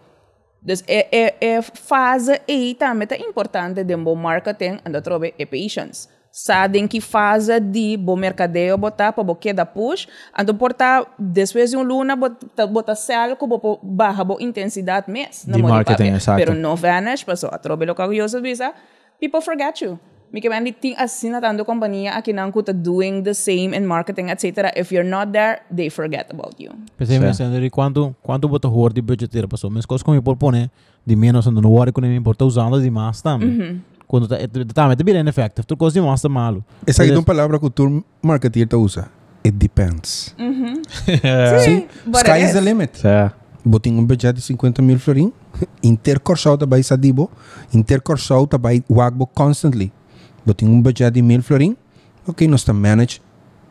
[0.64, 5.46] Dus e, e, e fase e tameta importante din bo marketing and da trobe e
[5.46, 6.08] patience.
[6.36, 11.78] Sabem que fase de bom mercadeo botar para boque da push, ando portar depois de
[11.78, 15.46] um luna botar botar sal com bo barra bo intensidade mês.
[15.48, 16.40] De marketing, exato.
[16.40, 18.74] Pero no vanish, passou a trobe local que eu sabia,
[19.20, 20.00] people forget you.
[20.32, 24.32] Porque man, ting assim na tando companhia aqui não kuta doing the same in marketing,
[24.32, 24.76] etc.
[24.76, 26.72] If you're not there, they forget about you.
[26.98, 27.22] Pensei Sim.
[27.22, 30.72] pensando de quanto quanto bota horror de budgeteira passou, mas coisas como eu propone
[31.06, 33.84] de menos quando não hora quando me importa usando de mais também.
[34.08, 34.38] Quando tá
[34.74, 36.64] também tá bem ineffective, tu coisa de tá malo.
[36.86, 39.08] essa aqui é uma palavra que o tour marketeer tá usa.
[39.46, 40.36] It depends.
[41.66, 42.98] Sim, but sky it is the limit.
[43.00, 43.34] Sa,
[43.66, 45.34] botinho um budget de 50 mil florin.
[45.82, 47.30] Intercorsal tá vai sadibo.
[47.74, 49.92] Intercorsal tá vai wagbo constantly.
[50.46, 51.76] Botinho um budget de mil florin.
[52.26, 53.20] Ok nós tá manage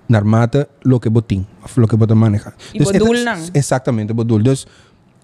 [0.09, 2.55] na mata lo que botin lo que bota manejar.
[2.75, 3.41] E bodul lang.
[3.55, 4.43] exatamente bodul.
[4.43, 4.67] Dus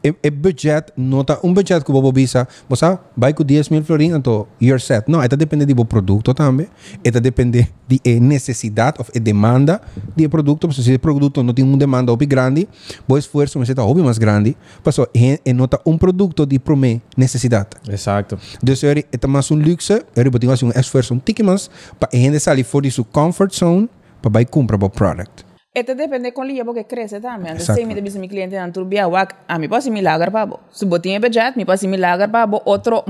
[0.02, 4.14] e, e budget nota um budget que bobo bisa você vai com 10 mil florin
[4.14, 5.08] então you're set.
[5.08, 6.68] Não eta depende do produto também
[7.04, 9.80] eta depende de e necessidade of e demanda
[10.16, 12.68] de produto porque se o produto não tem uma demanda opi grande
[13.08, 17.02] o esforço mas está opi mais grande passou e, e nota um produto de prome
[17.16, 18.38] necessidade Exato.
[18.62, 22.08] dus er é mais um luxe er botinho assim um esforço um tique mais para
[22.12, 23.88] a gente sair fora de sua comfort zone
[24.20, 27.52] para vai comprar o product este depende con liga porque crece también.
[27.52, 30.60] Entonces, si me dice mi cliente en Turbiahuac, a mí puedo similar pavo.
[30.70, 32.62] Si botín pechat, mi puedo similar pavo.
[32.64, 33.04] Otro,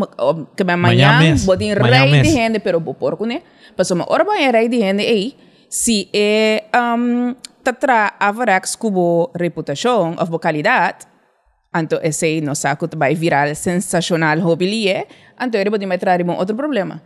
[0.56, 3.42] que me mañana, botín rey de gente, pero por cune.
[3.76, 5.36] Pues, me orba en rey de gente ahí.
[5.68, 10.96] Si, eh, um, tatra avarax cubo reputación o calidad,
[11.70, 15.06] anto ese no saco vai viral sensacional hobilie,
[15.36, 17.00] anto ere botín me traer otro problema.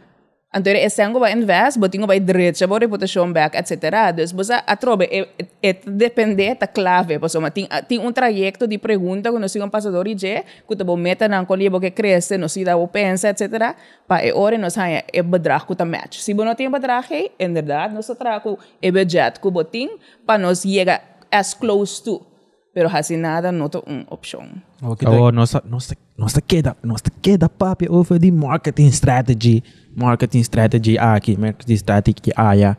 [0.52, 3.66] En toen is Sengo in West, maar tingo bij Dritje, bij Reputation em Back, et
[3.66, 4.12] cetera.
[4.12, 5.26] Dus bosa, atrobe,
[5.60, 9.40] het depende de clave, pues, maar ting, ting un um trayecto de pregunta um que
[9.40, 12.52] nos sigue un pasador y je, que te meta en con libo que crece, nos
[12.52, 13.74] sigue o pensa, et cetera,
[14.06, 16.18] pa e ore nos haya e bedrag que te match.
[16.18, 17.06] Si bo no tiene bedrag,
[17.38, 19.88] inderdaad, em nos trago e budget que botin,
[20.26, 21.00] pa nos llega
[21.30, 22.31] as close to.
[22.74, 23.68] Pero assim nada, é uma
[24.10, 24.48] opção.
[24.82, 29.62] Okay, Oh, nossa, nossa, nossa queda, nossa queda papi over de marketing strategy,
[29.94, 32.78] marketing strategy aqui, marketing strategy aya.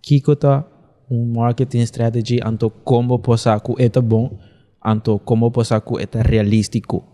[0.00, 0.64] Kiko ta
[1.10, 4.38] um marketing strategy anto como posaku eta bom,
[4.80, 7.04] anto como posaku eta realístico.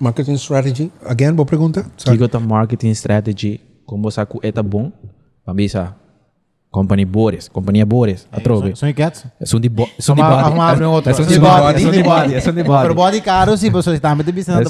[0.00, 4.90] marketing strategy again boa pergunta Kiko ta marketing strategy como posaku eta bom,
[5.46, 6.01] pambisa.
[6.72, 8.72] Company Bores, companhia Bores, atrobe.
[8.74, 9.26] São cats?
[9.44, 10.42] São de bo, são de body.
[10.42, 11.12] vamos abrir um outro.
[11.14, 12.40] São de de body, body, são de body.
[12.40, 12.94] são de Pero body.
[12.94, 14.00] body caro, sim, você É de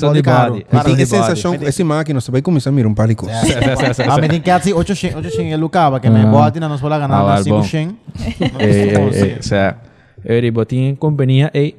[0.01, 0.53] só body de caro.
[0.55, 0.67] body.
[0.73, 1.65] Mas tem de a sensação, body.
[1.65, 3.39] esse máquina, você vai começar a mirar um par de coisas.
[4.09, 6.69] A mim tem que assim, 8 xin, 8 xin é lucava, que me body não
[6.71, 7.63] nos pode ganhar Ah, na bom.
[7.63, 7.97] 5 xin.
[8.59, 9.77] Eh, eh, eh, sa
[10.25, 11.77] eri botin companhia e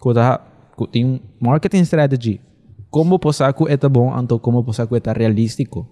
[0.00, 0.40] kuda
[0.90, 2.40] tem um marketing strategy
[2.90, 5.86] como posaku eta bom anto como posaku eta realístico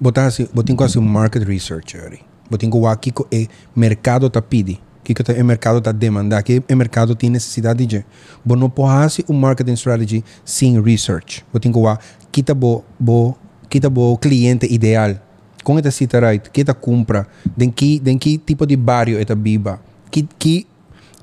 [0.00, 2.20] botar assim, botin quase um market research ali.
[2.50, 4.80] Botin com o que é mercado tá pidi.
[5.04, 8.04] Que que o mercado tá demanda, que o mercado tem necessidade de.
[8.44, 11.44] Bo não pode um marketing strategy sem research.
[11.52, 11.98] Botin com o
[12.30, 13.36] que tá bo bo
[13.68, 15.16] que tá bo cliente ideal.
[15.64, 19.34] Com esta cita right, que tá compra, den que den que tipo de barrio eta
[19.34, 19.80] biba.
[20.10, 20.66] Que que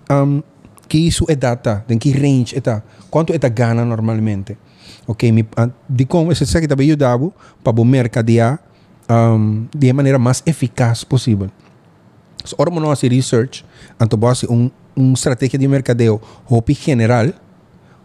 [0.10, 0.42] um,
[0.88, 4.58] que é data, den que range eta, quanto eta gana normalmente.
[5.08, 7.32] Ok, mi, ah, de como esse aqui também ajudava
[7.64, 8.60] para o mercadear
[9.10, 11.50] um, de maneira mais eficaz possível.
[12.46, 13.66] So, ora não fazer research,
[14.00, 14.70] então você um
[15.00, 17.28] um estratégia de mercadeo hopi general,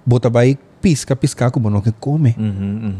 [0.07, 2.37] bota vai pisca pisca como não que come.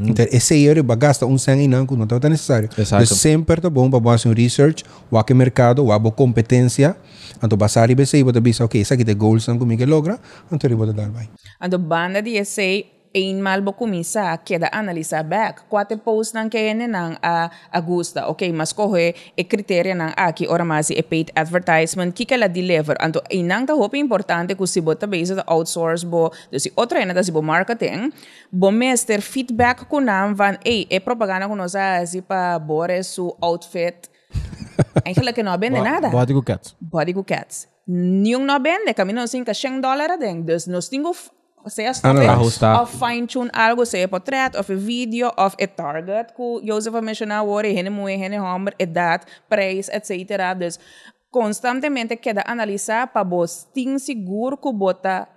[0.07, 2.69] Então esse euro gastar um cem e não não está necessário.
[2.77, 3.05] Exato.
[3.05, 6.97] Então, sempre tá bom para fazer um research, o que mercado, o que competência,
[7.43, 10.19] então passar e você bota bisa, ok, isso aqui é goals não comigo logra,
[10.51, 11.29] então ele bota dar vai.
[11.61, 17.17] Ando banda de esse eenmaal bo começar, queda analisar back, quatro posts nang kaya nang
[17.23, 22.37] a agusta, ok, mas kohe e criteria nang aki ora masi e paid advertisement, kika
[22.37, 26.33] la deliver, anto inang ta hopi importante ku si bo ta base ta outsource bo,
[26.51, 28.13] dus si otra ena ta si bo marketing,
[28.51, 33.31] bo mester feedback ku nam van, ei, e propaganda ku nosa si pa bore su
[33.41, 34.11] outfit,
[35.05, 36.09] Eigenlijk não vende nada.
[36.11, 36.75] Body cats.
[36.81, 37.69] Body cats.
[37.87, 40.19] Nenhum não vende, caminho assim que 100 dólares.
[40.45, 41.31] Dus nós temos
[41.67, 46.33] sea ah, snopet, of fine-tune algo, sea portret, of een video, of een target.
[46.33, 50.55] Ku Jozef mencionaba ahora, geen moe, geen hammer, edad, prijs, etc.
[50.59, 50.79] Dus
[51.31, 55.29] constantemente queda analizar para vos, ting seguro que bota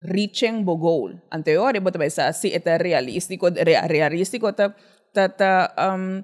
[0.00, 1.20] reaching bo goal.
[1.30, 4.74] Anterior, bota pensa si eta realistico, rea, realistico ta,
[5.12, 6.22] ta, ta um,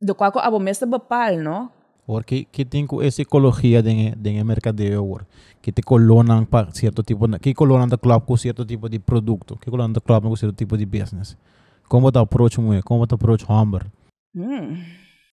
[0.00, 1.77] do qual ko abo mesta bepal, no?
[2.08, 5.26] Porque que tem com essa ecologia de de mercadeo agora.
[5.60, 8.98] Que te colonan para certo tipo, de- que colonan da club com certo tipo de
[8.98, 11.36] produto, que colonan da club com certo tipo de business.
[11.86, 13.84] Como te approach moe, como te approach Humber.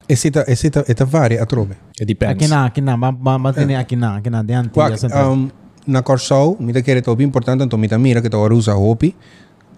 [0.09, 1.75] Esse tá, esse tá, esse tá várias a trove.
[2.01, 2.35] It depends.
[2.35, 4.53] Aqui na, aqui na, mas mas tem aqui na, aqui na de
[4.99, 5.33] central.
[5.33, 5.51] um,
[5.87, 9.15] na Corsol, mira que é top importante, então mira mira que agora usa hopi,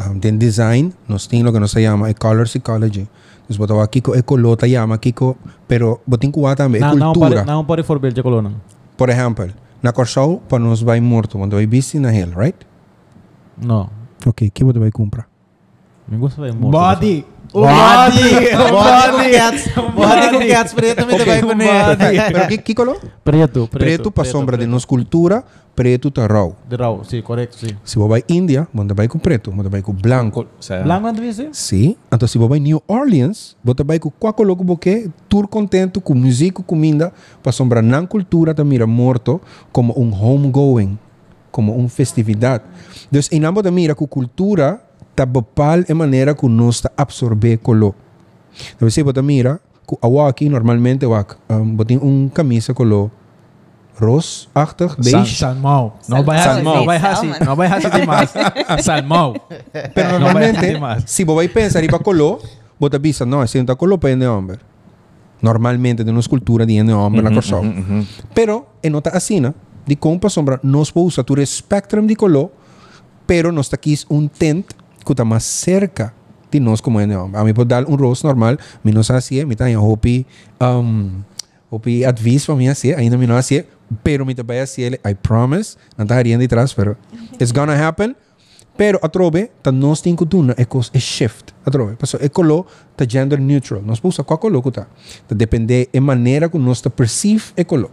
[0.09, 2.47] um, tem design, nós tem lo que nos se chama é color
[3.47, 5.37] Dus wat we kiko eh, e kolota ja, maar kiko,
[5.67, 7.45] pero botin kuata me cultura.
[7.45, 8.51] Na un pare for belje kolona.
[8.97, 9.47] Por ejemplo,
[9.83, 12.67] na Corsau pa pues, nos vai morto, quando vai bici na hill, right?
[13.63, 13.89] No.
[14.27, 15.29] Ok, que você vai comprar?
[16.09, 16.71] Me gusta vai morto.
[16.71, 17.25] Body.
[17.53, 18.23] O Body!
[18.53, 19.31] body!
[19.95, 19.97] Body!
[19.97, 21.49] Body com cats preto também vai com
[22.33, 23.01] Pero que, que color?
[23.25, 23.69] Preto, preto.
[23.69, 25.45] Preto, para sombra de nossa cultura,
[25.75, 26.57] preto tá raw.
[26.69, 27.77] De raw, sim, correto, sim.
[27.85, 30.41] Se você vai Índia, você vai com preto, você vai com branco.
[30.41, 31.41] O Blanco não diz?
[31.53, 36.01] Sim, então se você vai New Orleans, você vai com qual coloco porque tour contento
[36.01, 39.41] com música, comida, para sombra na cultura tá mira morto
[39.71, 40.99] como um homegoing,
[41.51, 42.65] como uma festividade.
[43.09, 44.81] Então, em ambos tá mira com cultura
[45.17, 47.95] tá bopal é maneira que nós tá absorver color.
[48.75, 49.61] Então, se você mira,
[50.03, 53.11] a aqui normalmente um, tem um camisa color
[53.99, 55.37] roosachtig, beige.
[55.37, 55.95] salmão.
[56.07, 58.35] Não vai assim, não vai assim, não vai assim demais.
[58.85, 59.35] Salmão.
[59.95, 60.59] Pero normalmente,
[61.07, 62.43] se você pensar em color,
[62.79, 64.57] você pensa, não, esse não está color para o homem.
[65.41, 67.63] Normalmente, tem uma escultura de homem na corção.
[68.35, 69.55] Pero, é nota assim, né?
[69.87, 72.51] De compa sombra, no nós podemos usar o espectro de color,
[73.27, 74.67] pero nós está aqui um tint
[75.07, 76.13] que está más cerca
[76.51, 79.45] de nós como é não a mim pode pues, dar um rosto normal menos assim
[79.45, 80.27] me tem hopi
[80.61, 81.23] um
[81.71, 83.65] hopi advice para mim assim ainda menos assim
[84.03, 86.97] pero me também assim ele I promise não está rindo de trás pero
[87.41, 88.15] it's gonna happen.
[88.77, 91.97] Pero atrobe tá nós tem que tuna é cos é shift atrobe.
[91.97, 93.81] Pues, Passou é colo tá gender neutral.
[93.81, 94.87] Nós pusa qual colo que tá
[95.27, 97.91] tá depender é maneira que nós tá perceive é colo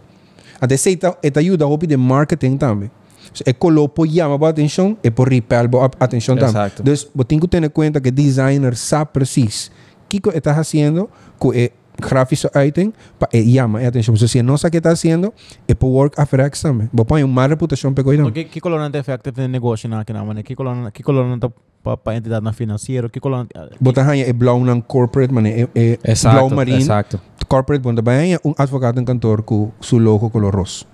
[0.60, 2.92] até se tá é ajuda hopi de marketing também
[3.34, 4.98] Dus ik kon lopen, ja, maar wat attention?
[5.02, 6.70] Ik por repel, wat attention dan.
[6.84, 9.72] Dus we tengo que tener cuenta que designer sabe precies.
[10.08, 11.10] Kiko estás haciendo
[11.40, 14.16] con el eh, gráfico item para eh, llama eh, atención.
[14.18, 15.34] So, si no sabe qué está haciendo,
[15.68, 16.52] es por work after.
[16.92, 18.32] Vos pones una reputación para cuidar.
[18.32, 20.44] ¿Qué color de efecto de negocio en aquel momento?
[20.44, 23.10] ¿Qué color qué color para entidad financiera?
[23.10, 23.48] ¿Qué color?
[23.80, 26.78] Vos es blau non corporate, man, es blau marine.
[26.78, 27.20] Exacto.
[27.48, 30.93] Corporate, cuando vayan un advogado en cantor con su logo color rosa.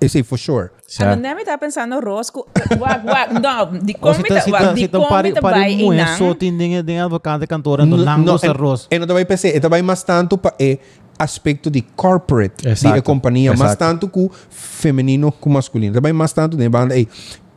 [0.00, 0.66] É for sure.
[0.66, 2.46] O sea, Ano namin tá pensando rosco.
[2.78, 5.08] Wag, wag, no, di Ou como se tá se wag, tá di se tá como
[5.10, 6.16] pari ta pari bay muito inang.
[6.18, 8.86] só tem dinheiro de advogado cantora do não gosta rosa.
[8.90, 10.78] E não vai pensar, e vai mais tanto para é
[11.18, 13.78] aspecto de corporate Exato, de companhia, mais exato.
[13.84, 15.94] tanto com feminino com masculino.
[15.94, 17.08] Também mais tanto de banda aí.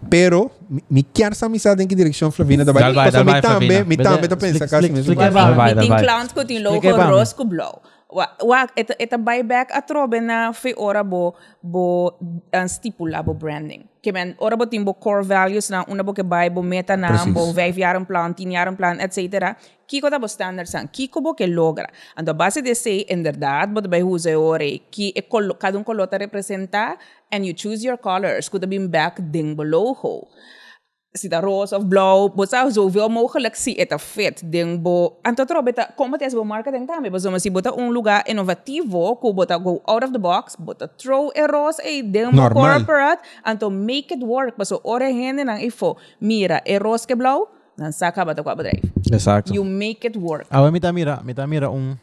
[0.09, 3.35] Pero me- me quer essa amizade em que direção Flavina da Dal vai, dal vai,
[3.35, 5.15] me também, me também tá pensando Explica- assim mesmo.
[5.15, 6.03] Wag, Vai, di vai.
[6.03, 7.79] clowns logo Explica ba, rosco blow.
[8.11, 11.31] Wag, ito ito buyback at robe na fe ora bo
[11.63, 12.11] bo
[12.51, 13.87] uh, stipula bo branding.
[14.03, 17.15] Que men ora bo timbo core values na una bo que buy bo meta na
[17.15, 17.31] Precies.
[17.31, 19.55] bo vijf jaar een plan, tien jaar een plan, etc.
[19.87, 21.87] Kiko da bo standard san, kiko bo que logra.
[22.19, 26.07] Ando base de say, inderdaad, bo hoe ze ore, ki e colo, cada un color
[26.07, 26.97] te representa,
[27.31, 28.49] and you choose your colors.
[28.49, 30.27] Could have been back ding bo logo.
[31.11, 32.31] zit er roze of blauw.
[32.35, 34.51] We zijn zoveel mogelijk zien het er fit.
[34.51, 35.17] Denk bo.
[35.21, 37.11] En tot erop, beta, er- kom het eens bij marketing daarmee.
[37.11, 40.87] We zien bota een lugar innovativo, ko bota er go out of the box, bota
[40.95, 44.57] throw en roze, e denk corporate, en to make it work.
[44.57, 48.41] Maar zo oren heen en dan even, mira, e roze que blauw, dan saca bota
[48.41, 48.83] qua bedrijf.
[49.03, 49.53] Exacto.
[49.53, 50.45] You make it work.
[50.49, 51.99] Ahora, mita mira, mita mira un,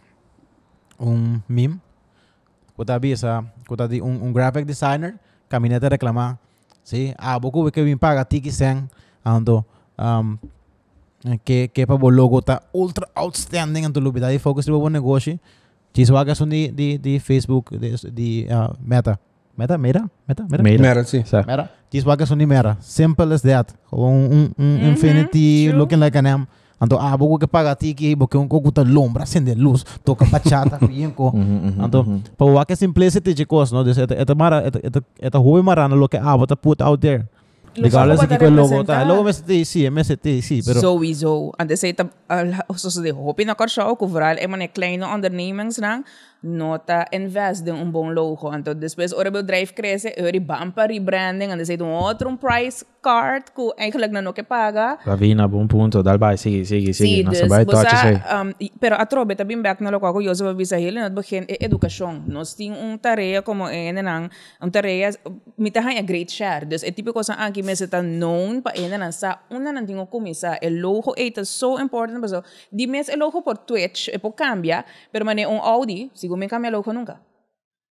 [0.99, 1.79] un meme.
[2.77, 6.37] Kota bisa, kota di un, un graphic designer, caminete reclamar
[6.89, 8.89] Sim, ah, boku que me paga tiki sen,
[9.23, 9.63] ando
[9.99, 10.39] um
[11.45, 15.39] que que para o logo tá ultra outstanding tu lubida de focus de bom negócio.
[15.93, 19.21] Diz vaga são de de de Facebook, de de uh, Meta.
[19.55, 20.63] Meta, Meta, Meta, Meta.
[20.63, 20.83] Meta.
[20.83, 21.25] Mera, sim.
[21.25, 21.69] Sea, Meta.
[21.91, 22.79] Kies wat is nimera.
[22.81, 23.75] Simple as that.
[23.91, 25.77] Gewoon un, un Mhm, infinity true.
[25.79, 26.47] looking like an M.
[26.79, 30.79] Anto, ah, bogo que paga tiki, porque un coco ta lombra, acende luz, toca bachata,
[30.87, 31.33] bien ko.
[31.79, 32.05] Anto,
[32.37, 33.83] pa wake simplicity chicos, no?
[33.83, 37.01] Dus ito, ito mara, ito, ito, ito huwi marana lo que ah, what put out
[37.01, 37.27] there.
[37.83, 39.03] Regardless de que que el logo representa- ta.
[39.03, 40.81] El logo MST, sí, MST, sí, pero...
[40.81, 41.53] Sowieso.
[41.59, 42.03] En dus het
[42.75, 46.05] zoals de hoop in elkaar zou vooral in mijn kleine ondernemings lang
[46.43, 48.55] nota investe um bom logo.
[48.55, 53.51] Então, depois, ora meu drive cresce, ora bampa rebranding, and depois um outro price card
[53.55, 54.99] que eigenlijk na no que paga.
[55.05, 56.03] Ravina, bom ponto.
[56.03, 57.23] Dal bai, sigue, sigue, sigue.
[57.23, 58.15] Sí, Nossa, bai, tocha, sei.
[58.15, 61.59] Um, pero a trobe, tabim back na logo, eu sou visa hele, na begin e
[61.65, 62.23] educação.
[62.27, 64.29] Nós tem um tarefa como ene nang,
[64.61, 65.19] um tarefa,
[65.57, 66.67] mitahan a great share.
[66.67, 70.59] Dus e tipo cosa anki meseta known pa ene nang sa, una nang tingo kumisa,
[70.61, 74.85] el logo eita so important, paso, di mes el logo por Twitch, e po cambia,
[75.13, 77.21] pero mane un Audi, si consigo me cambiar el ojo nunca.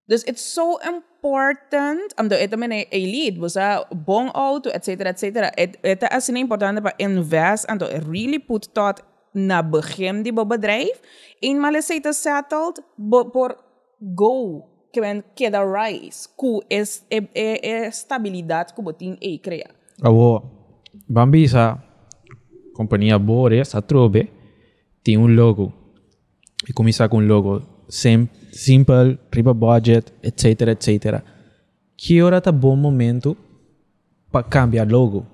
[0.06, 4.84] Dus it's so important, um, omdat eh, het mijn elite, eh, dus bon auto, et
[4.84, 5.52] cetera, et cetera.
[5.82, 11.00] Het is important para invest en really put thought en naar begin die bedrijf.
[11.40, 12.82] Eenmaal is het settled,
[13.32, 13.58] por
[14.16, 19.70] go, que queda rise, ku es, es, es estabilidad que botin e crea.
[20.02, 20.44] Abo,
[21.08, 21.84] Bambisa,
[22.74, 24.32] compañía Bore, esa trobe,
[25.04, 25.74] tiene un logo.
[26.66, 31.22] Y comienza con un logo sim, simple, riba budget, etc, etc.
[31.96, 33.36] Que hora tá bom momento
[34.32, 35.26] para cambiar logo?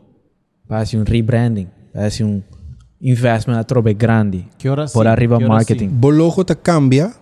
[0.67, 2.41] Para ser um rebranding, para ser um
[3.01, 4.47] investment a trobe grande.
[4.57, 5.89] Que hora Por sim, arriba que hora marketing.
[5.89, 7.13] Bo logo te cambia,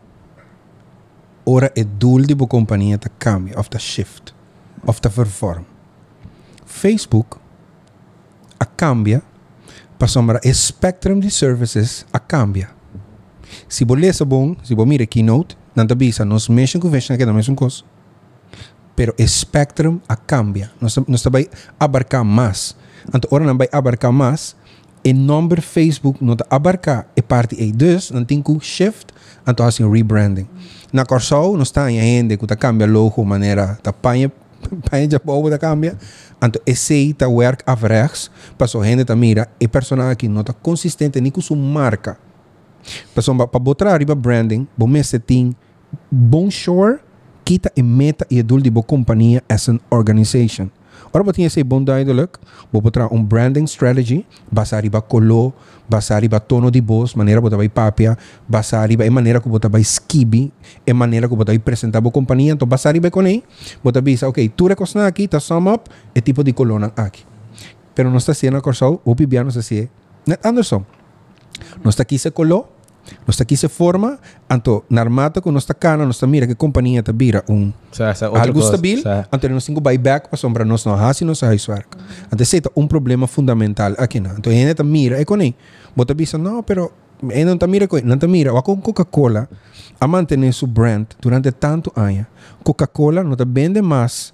[1.44, 4.34] ora het doel die bo companhia te cambia, of te shift,
[4.86, 5.66] of te vervorm.
[6.66, 7.40] Facebook,
[8.58, 9.22] a cambia,
[9.98, 12.81] para sombra e spectrum de services, a cambia.
[13.68, 17.26] Se bo lesa bom, se bo mire keynote, não te bisa, nos mission convention que
[17.26, 17.84] também são coisas.
[18.96, 20.72] Pero o spectrum a cambia.
[20.80, 21.24] Nós, nós
[21.80, 22.76] abarcar mais.
[23.08, 24.56] Então, ora não vai abarcar mais.
[25.04, 29.08] E número Facebook não abarcar e parte e dus, não tem que shift,
[29.48, 30.48] então assim rebranding.
[30.94, 34.32] Na Corsol, nós está ainda que tá cambia logo, maneira, tá panha,
[34.92, 35.98] panha de povo tá cambia.
[36.38, 38.30] Então, esse tá work averechts,
[38.60, 42.18] passou gente tá mira, e personagem que não tá consistente nem com sua marca.
[43.14, 44.88] Pessoal, para botar arriba branding, bom
[45.26, 45.56] tem
[46.12, 47.00] bom shore,
[47.44, 50.70] kita e meta e doel de boa companhia as an organization.
[51.14, 52.40] Ora, botinha esse bom duidelijk,
[52.72, 55.52] vou botar um branding strategy, basar arriba color,
[55.90, 58.18] basar arriba tono de voz, maneira botar vai papia,
[58.48, 60.54] basar arriba e maneira que botar vai skibi,
[60.88, 63.44] e maneira que botar vai apresentar boa companhia, então basar arriba com ele,
[63.84, 67.26] botar bisa, ok, tu recosna aqui, tá sum up, e tipo de colona aqui.
[67.94, 69.90] Pero não está sendo a corsal, o pibiano se sie.
[70.26, 70.86] Net Anderson.
[71.84, 72.70] Nuestra aquí se coló,
[73.26, 77.44] nuestra aquí se forma, anto narmata con nuestra cana, nuestra mira que compañía te vira
[77.48, 77.74] un
[78.36, 81.98] algo cosa, estabil, anto nos tengo buyback para sombra no hay suarca.
[82.30, 84.32] Antes se un problema fundamental aquí na.
[84.32, 85.56] Anto en esta mira e con ahí,
[85.96, 86.92] vos te pisa no, pero
[87.30, 89.50] en no te mira con no te mira, va con Coca-Cola
[90.00, 92.28] a mantener su brand durante tanto año.
[92.64, 94.34] Coca-Cola no te vende más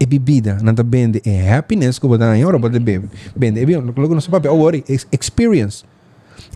[0.00, 2.78] e bebida, não tá vende, é happiness pues, que eu vou dar em hora, pode
[2.78, 3.08] beber.
[3.34, 5.84] Vende, é bem, no seu papel, oh, worry, experience.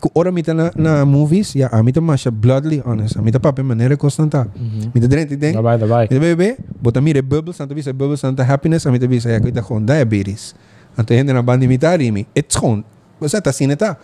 [0.00, 3.16] Ku ora mita na, na movies, ya, a mita masha bloodly honest.
[3.16, 4.46] A mita papel maneira constanta.
[4.94, 5.52] Mita drente, tem?
[5.52, 6.08] Dabai, dabai.
[6.10, 9.62] Mita bebe, bota mire bubbles, anta bisa bubbles, anta happiness, a mita bisa ya kita
[9.62, 10.54] gewoon diabetes.
[10.96, 12.26] Anta gente na banda imitar imi.
[12.34, 12.84] It's gewoon,
[13.20, 13.96] você tá assim, tá?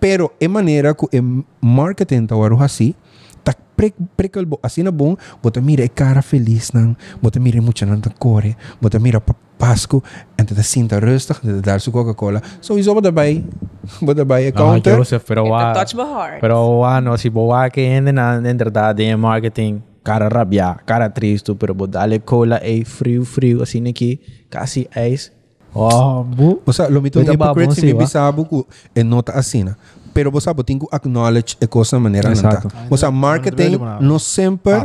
[0.00, 2.94] Pero é maneira que o marketing tá waro assim,
[3.42, 7.60] tá pre prekel bo assim na bom, bota mira é cara feliz nang, bota mira
[7.60, 10.02] mucha nang core, bota mira pa Pasco,
[10.36, 12.42] en te sinta rustig, en te dar su Coca-Cola.
[12.60, 13.42] Sowieso bota bij,
[14.00, 14.96] bota bij Ah, counter.
[14.96, 16.40] Joseph, pero wa, touch my heart.
[16.40, 21.08] pero wa, no, si boa que ende na, na verdade em marketing, cara rabia, cara
[21.08, 25.32] triste, pero bo dale cola, ei, frio, frio, assim aqui, quase eis.
[25.72, 26.60] Oh, bu.
[26.64, 27.98] O sea, lo mito de ba, hypocrite bom, si sim, me wa?
[28.00, 29.76] bisabo ku e nota asina.
[30.14, 32.68] Pero você sabe, tem que acknowledge a coisa maneira nanta.
[32.90, 34.82] O sea, marketing não sempre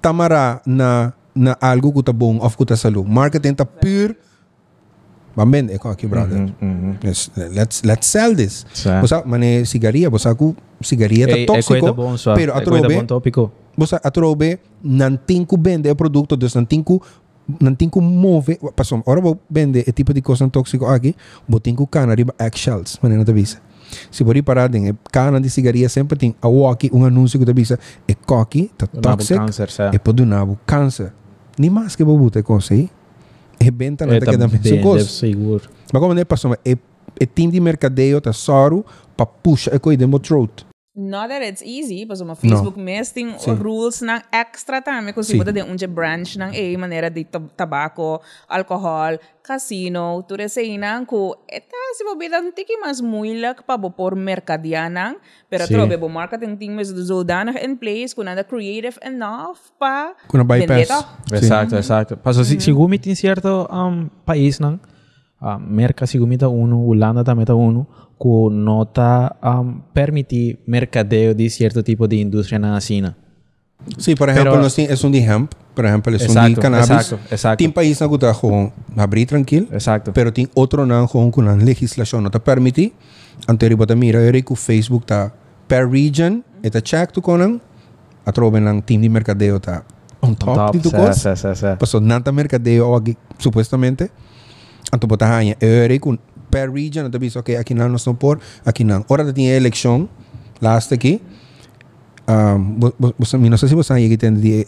[0.00, 3.04] tamara na na algo que tá bom ou que tá salu.
[3.04, 4.16] Marketing tá pure
[5.34, 6.52] Bamben, eko aqui, brother.
[7.02, 8.66] Yes, let's let's sell this.
[8.74, 9.00] Sa.
[9.02, 12.34] O sea, mane sigaria, você ku sigaria tá Ei, é coisa tóxico, bom, só.
[12.34, 13.50] pero É atrobe bom tópico.
[13.76, 17.00] você atrobe não tem que vender o produto, dus não que
[17.60, 21.14] não tem que mover, passou, ora vou vender esse tipo de coisa tóxico aqui,
[21.62, 23.58] ter que cana riba eggshells, maneira da visa.
[24.10, 27.52] Se por parar, tem cana de cigaria sempre tem a walkie, um anúncio que da
[27.52, 29.90] visa, é coque, tá Nabo toxic, câncer, sa.
[29.92, 31.12] é pode nabo câncer.
[31.62, 32.90] Nem mais que botar coisa aí.
[33.60, 35.08] É benta na É, que mesma deve coisa.
[35.08, 35.62] seguro.
[35.92, 36.76] Mas como é passou, é
[37.20, 38.84] é team de mercadeio tá soro
[39.16, 40.66] para puxa é coisa de throat.
[40.94, 43.54] Not that it's easy, mas uma Facebook mesmo tem Sim.
[43.56, 48.20] rules ng extra também, kung sibuta de unje branch ng A, maneira de tab- tabaco,
[48.44, 53.88] alcohol, casino, ture sa inang ko, eta si bobida não tiki mas muilak pa bo
[53.88, 55.16] por mercadianang,
[55.48, 55.80] pero Sim.
[55.80, 60.44] trobe bo marketing team mas zodanig in place, kung nada creative enough pa, Kung na
[60.44, 60.68] bypass.
[60.68, 60.98] vendetta.
[61.32, 62.12] Exato, exato.
[62.20, 64.76] Paso si, si gumit em certo um, país nang
[65.40, 67.88] uh, merca si gumita uno, Holanda também tá uno,
[68.22, 73.16] connota um, permitir mercadeo de cierto tipo de industria na China.
[73.98, 76.90] Sí, por ejemplo, Pero, no, es un hemp, por ejemplo, es exacto, un cannabis.
[76.90, 77.56] Exacto, exacto.
[77.56, 79.66] Tem país na guta con abrir tranquilo.
[79.72, 80.12] Exacto.
[80.12, 82.92] Pero tem outro na con con la legislación no te permite.
[83.48, 85.34] Anterior mira, Eric, Facebook ta
[85.66, 87.60] per region, eta check tu conan,
[88.24, 89.84] atroben lang team de mercadeo ta
[90.20, 91.34] on top, on top de tu cosa.
[91.34, 91.66] Sí, sí, sí.
[91.66, 94.12] Pues Pasó nanta mercadeo aquí, supuestamente.
[94.92, 96.04] Anto bota pues, Eric,
[96.52, 99.06] per region, entonces dices, ok, aquí no nos no por, aquí no.
[99.08, 100.10] Ahora te tiene elección,
[100.60, 101.20] la hasta aquí.
[102.28, 104.64] Um, vos, vos, no sé si vos ahí que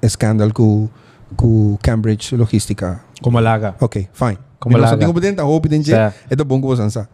[0.00, 0.90] escándalo con,
[1.36, 3.04] con Cambridge Logística.
[3.20, 3.76] Como laga.
[3.78, 4.38] Ok, fine.
[4.58, 4.96] Como laga.
[4.96, 7.08] Não sou competente, ou competente, é do bom que você ansa.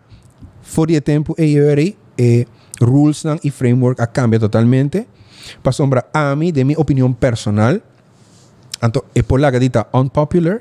[0.62, 2.46] Fora tempo, e
[2.80, 5.06] rules e framework a cambia totalmente.
[5.60, 7.78] Para sombra a mim, de minha opinião personal,
[8.82, 10.60] então, é por lá que dita unpopular,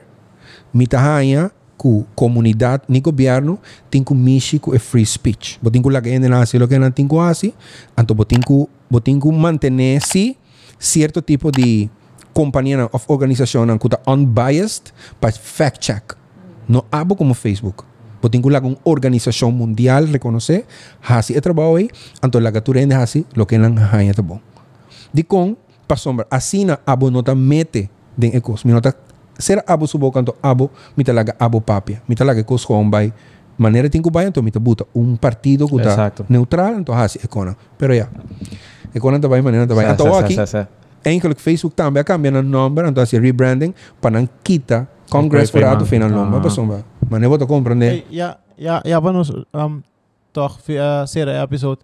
[0.73, 1.51] mitahaya,
[2.15, 3.59] comunidad ni gobierno
[3.89, 5.59] tinku México es free speech.
[5.61, 7.53] Botinku la que en así lo que en tinku así
[7.95, 10.37] anto botinku botinku mantener si
[10.79, 11.89] cierto tipo de
[12.33, 16.15] compañía of organización kuta unbiased but fact check.
[16.67, 17.83] No abo como Facebook.
[18.21, 20.65] Botinku la con organización mundial reconoce
[21.01, 21.89] así el trabajo ahí
[22.21, 24.53] anto la que tú así lo que en la hayan trabajado
[25.13, 25.57] di con
[25.87, 28.97] pasombra así na ah, abo no mete den ecos mi nota
[29.37, 32.01] ser abo subo kanto abo, mi talaga abo papia.
[32.07, 33.11] Mi talaga ekos ko bay.
[33.57, 34.85] Manera tinko bayan to, mi tabuta.
[34.93, 36.25] Un partido kuta Exacto.
[36.27, 37.55] neutral, anto hasi ekona.
[37.77, 38.09] Pero ya,
[38.93, 39.85] ekona tabay, manera tabay.
[39.85, 40.67] Anto Sim, aqui, sim, sim, sim.
[41.11, 45.85] enkel Facebook também cambia no nome, anto hasi rebranding, para não quita Congress para ato
[45.85, 46.41] final nome.
[46.41, 47.91] Pa sombra, manera vou compreender.
[47.91, 49.83] Hey, ja, ja, ja, van ons um,
[50.31, 51.81] toch via serie episode.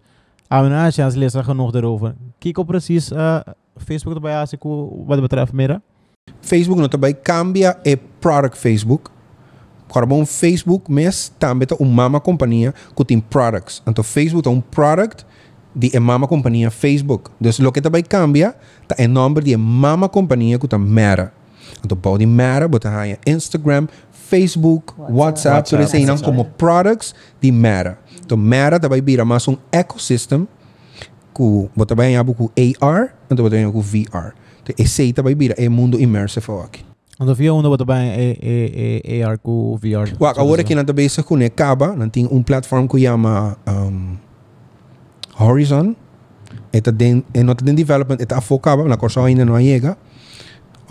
[0.50, 2.16] We een chance lezen genoeg erover.
[2.40, 3.40] Kijk op precies uh,
[3.78, 4.64] Facebook erbij als ik
[5.06, 5.82] wat betreft meer.
[6.42, 9.10] Facebook não também cambia é product Facebook.
[9.90, 13.82] Agora, bom, Facebook mes também tá uma mama companhia que tem products.
[13.88, 15.26] Então, Facebook é um product
[15.76, 17.32] de mama companhia Facebook.
[17.42, 18.56] Então, o que também cambia
[18.98, 21.34] é nome de mama companhia que tá Meta.
[21.84, 27.52] Então, pode Meta, botar aí Instagram, Facebook, WhatsApp, tudo isso aí não como products de
[27.52, 27.98] Meta.
[28.24, 30.48] Então, Meta também vira mais um ecosystem
[31.40, 32.52] ku bota bem ku
[32.84, 34.36] AR, então bota bem VR.
[34.70, 36.86] Então, esse aí também vira é mundo immersive aqui.
[37.36, 40.16] Via onder wat erbij é, é, é AR com VR.
[40.20, 44.16] Wa agora que na cabeça com acaba, não tem um platform que chama um,
[45.38, 45.96] Horizon.
[46.72, 49.98] Eta den e nota den development eta focaba na corso ainda não chega.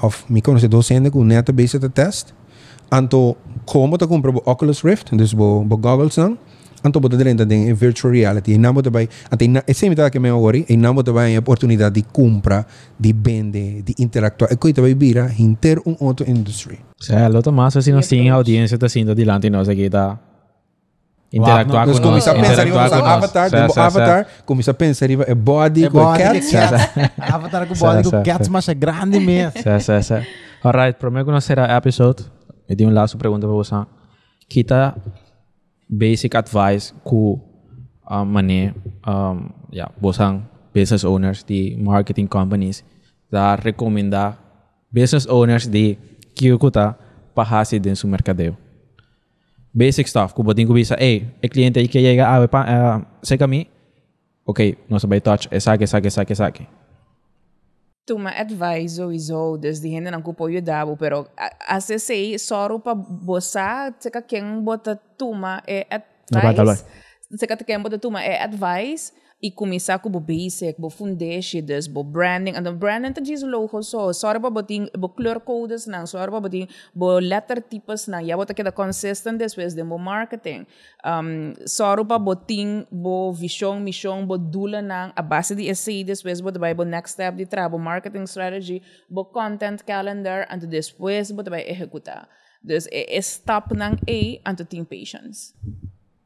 [0.03, 2.35] Of me conhece docente com neta base de test.
[2.91, 6.37] Anto como ta compra o Oculus Rift, dus bo bo goggles não.
[6.85, 8.53] Anto bota dentro den virtual reality.
[8.53, 11.95] E namo também, ante na esse me que me agora, e namo também a oportunidade
[11.97, 12.65] de compra,
[12.99, 14.53] de vender, de interactuar.
[14.53, 16.79] E coi também vira inter um outro industry.
[17.01, 20.19] Sim, lo tomás si nos tem audiência tá sendo delante nós aqui tá
[21.33, 23.07] interactuar Nós com nós, interactuar com nós.
[23.07, 26.55] avatar, tipo sim, avatar, começa a pensar é body, É com cats.
[27.19, 29.53] Avatar com body com cats, mas é grande mesmo.
[29.53, 30.27] Sim, sim, sim.
[30.65, 32.25] Alright, prometo que nós será episode.
[32.69, 33.77] Eu tenho uma last pergunta para você.
[34.49, 34.97] Kita
[35.89, 37.41] basic advice ku
[38.05, 38.77] um, mane
[39.09, 42.85] um, yeah, bosang business owners di marketing companies
[43.33, 44.37] da recomendar
[44.93, 45.97] business owners di
[46.37, 46.97] kiyukuta
[47.35, 48.57] pahasi din su mercadeo.
[49.73, 50.33] Basic stuff.
[50.33, 53.69] Kung bating ko bisa, eh, e cliente que llega a pa, uh, sa kami,
[54.49, 56.63] okay, no sabay touch, e sake, sake, sake, sake.
[58.09, 61.27] Tuma advisor i zoudes di hende nan kupo yu dabu, pero
[61.69, 66.85] asesei soru pa bosa tseka ken e bota tuma e advice.
[67.37, 72.57] Tseka ken bota tuma e advice ikumisa ko bo basic, bo foundation dus, bo branding.
[72.57, 74.13] En branding te logo zo.
[74.13, 78.19] Sorry bo ding, bo kleurcodes na, sorry bo ding, bo lettertypes na.
[78.19, 80.67] Ja, wat ik dat consistent is, wees bo marketing.
[81.07, 85.13] Um, sorry bo ding, bo vision, mission, bo dula na.
[85.15, 89.85] Abase die essay dus, bo daarbij bo next step die tra, marketing strategy, bo content
[89.85, 90.47] calendar.
[90.47, 91.89] En dus wees bo daarbij.
[92.61, 95.55] Dus is stap naar E, e and tot 10 patients.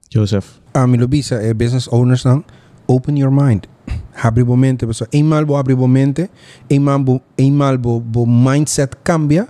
[0.09, 0.61] Joseph.
[0.73, 2.45] Ah, Ami Lobisa, eh, business owners dan.
[2.87, 3.67] Open your mind.
[4.23, 5.09] Abre o mente, pessoal.
[5.13, 6.31] Eenmaal bo abre o mente,
[6.69, 9.49] eenmaal bo, eenmaal bo, bo mindset cambia,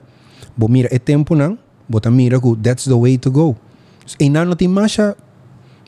[0.57, 3.57] bo mira é tempo não, bo ta mira that's the way to go.
[4.07, 4.97] So, e não tem mais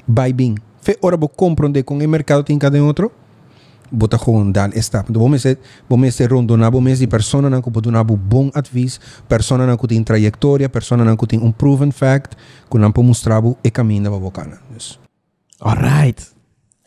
[0.07, 0.57] vai bem.
[0.83, 3.11] Fe ora bo compreender com o mercado tem cada outro,
[3.91, 5.09] bota gewoon dan stap.
[5.09, 5.59] Então, vamos ser,
[5.89, 9.77] vamos ser rondona, vamos ser persona na que pode dar um bom advies, persona na
[9.77, 12.37] tem trajetória, persona na tem um proven fact,
[12.71, 14.59] que não pode mostrar o caminho da bocana.
[15.61, 16.35] Alright.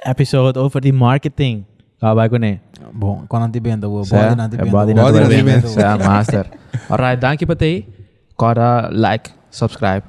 [0.05, 1.65] Episode over die marketing.
[2.01, 2.61] Kabai ko ne.
[2.93, 4.71] Bom, quando não te vendo, o Sa- body eh, vendo.
[4.71, 5.45] body na na vendo.
[5.45, 5.67] vendo.
[5.67, 6.45] Sa master.
[6.89, 7.85] Alright, danke patay.
[8.35, 10.03] Kora like, subscribe.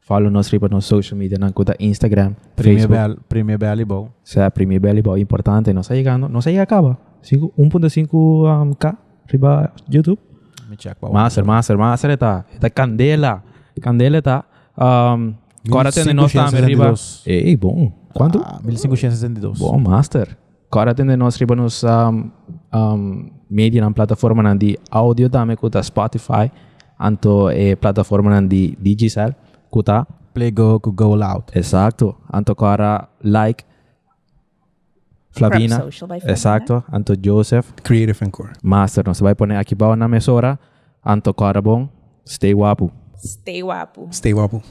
[0.00, 3.16] Follow nos riba nos social media nang kuta Instagram, Primeiro Facebook.
[3.16, 4.08] bel, primeiro bel bom.
[4.22, 6.98] Sa Premier Belly Boy importante, no sa llegando, no sa llega acaba.
[7.22, 8.10] Cinco- 1.5
[8.44, 8.92] um, k
[9.28, 10.18] riba YouTube.
[10.68, 10.96] Me check.
[11.00, 12.44] Master, master, master eta.
[12.52, 13.42] Eta candela.
[13.80, 14.44] Candela eta.
[14.76, 15.34] Um,
[15.70, 16.90] Kora tende nós também riba.
[16.92, 17.22] 1562.
[17.26, 17.92] Ei, bom.
[18.12, 18.38] Quanto?
[18.44, 19.58] Ah, 1572.
[19.58, 20.36] Buon master.
[20.68, 22.32] Care de nostri bonus um,
[22.72, 26.50] um, media în platforma di audio dame cu Spotify,
[26.96, 29.36] anto e platforma di Digicel
[29.68, 31.44] cu ta Plego cu Go Loud.
[31.52, 32.18] Esatto.
[32.30, 33.64] Anto cara like
[35.30, 35.84] Flavina.
[35.84, 36.30] Exacto.
[36.30, 36.84] Esatto.
[36.90, 37.72] Anto Joseph.
[37.82, 38.52] Creative and Core.
[38.62, 39.06] Master.
[39.06, 40.58] No se vai poner aquí bajo una mesora.
[41.00, 41.88] Anto cara bon.
[42.24, 42.90] Stay wapu.
[43.16, 44.08] Stay wapu.
[44.10, 44.62] Stay wapu.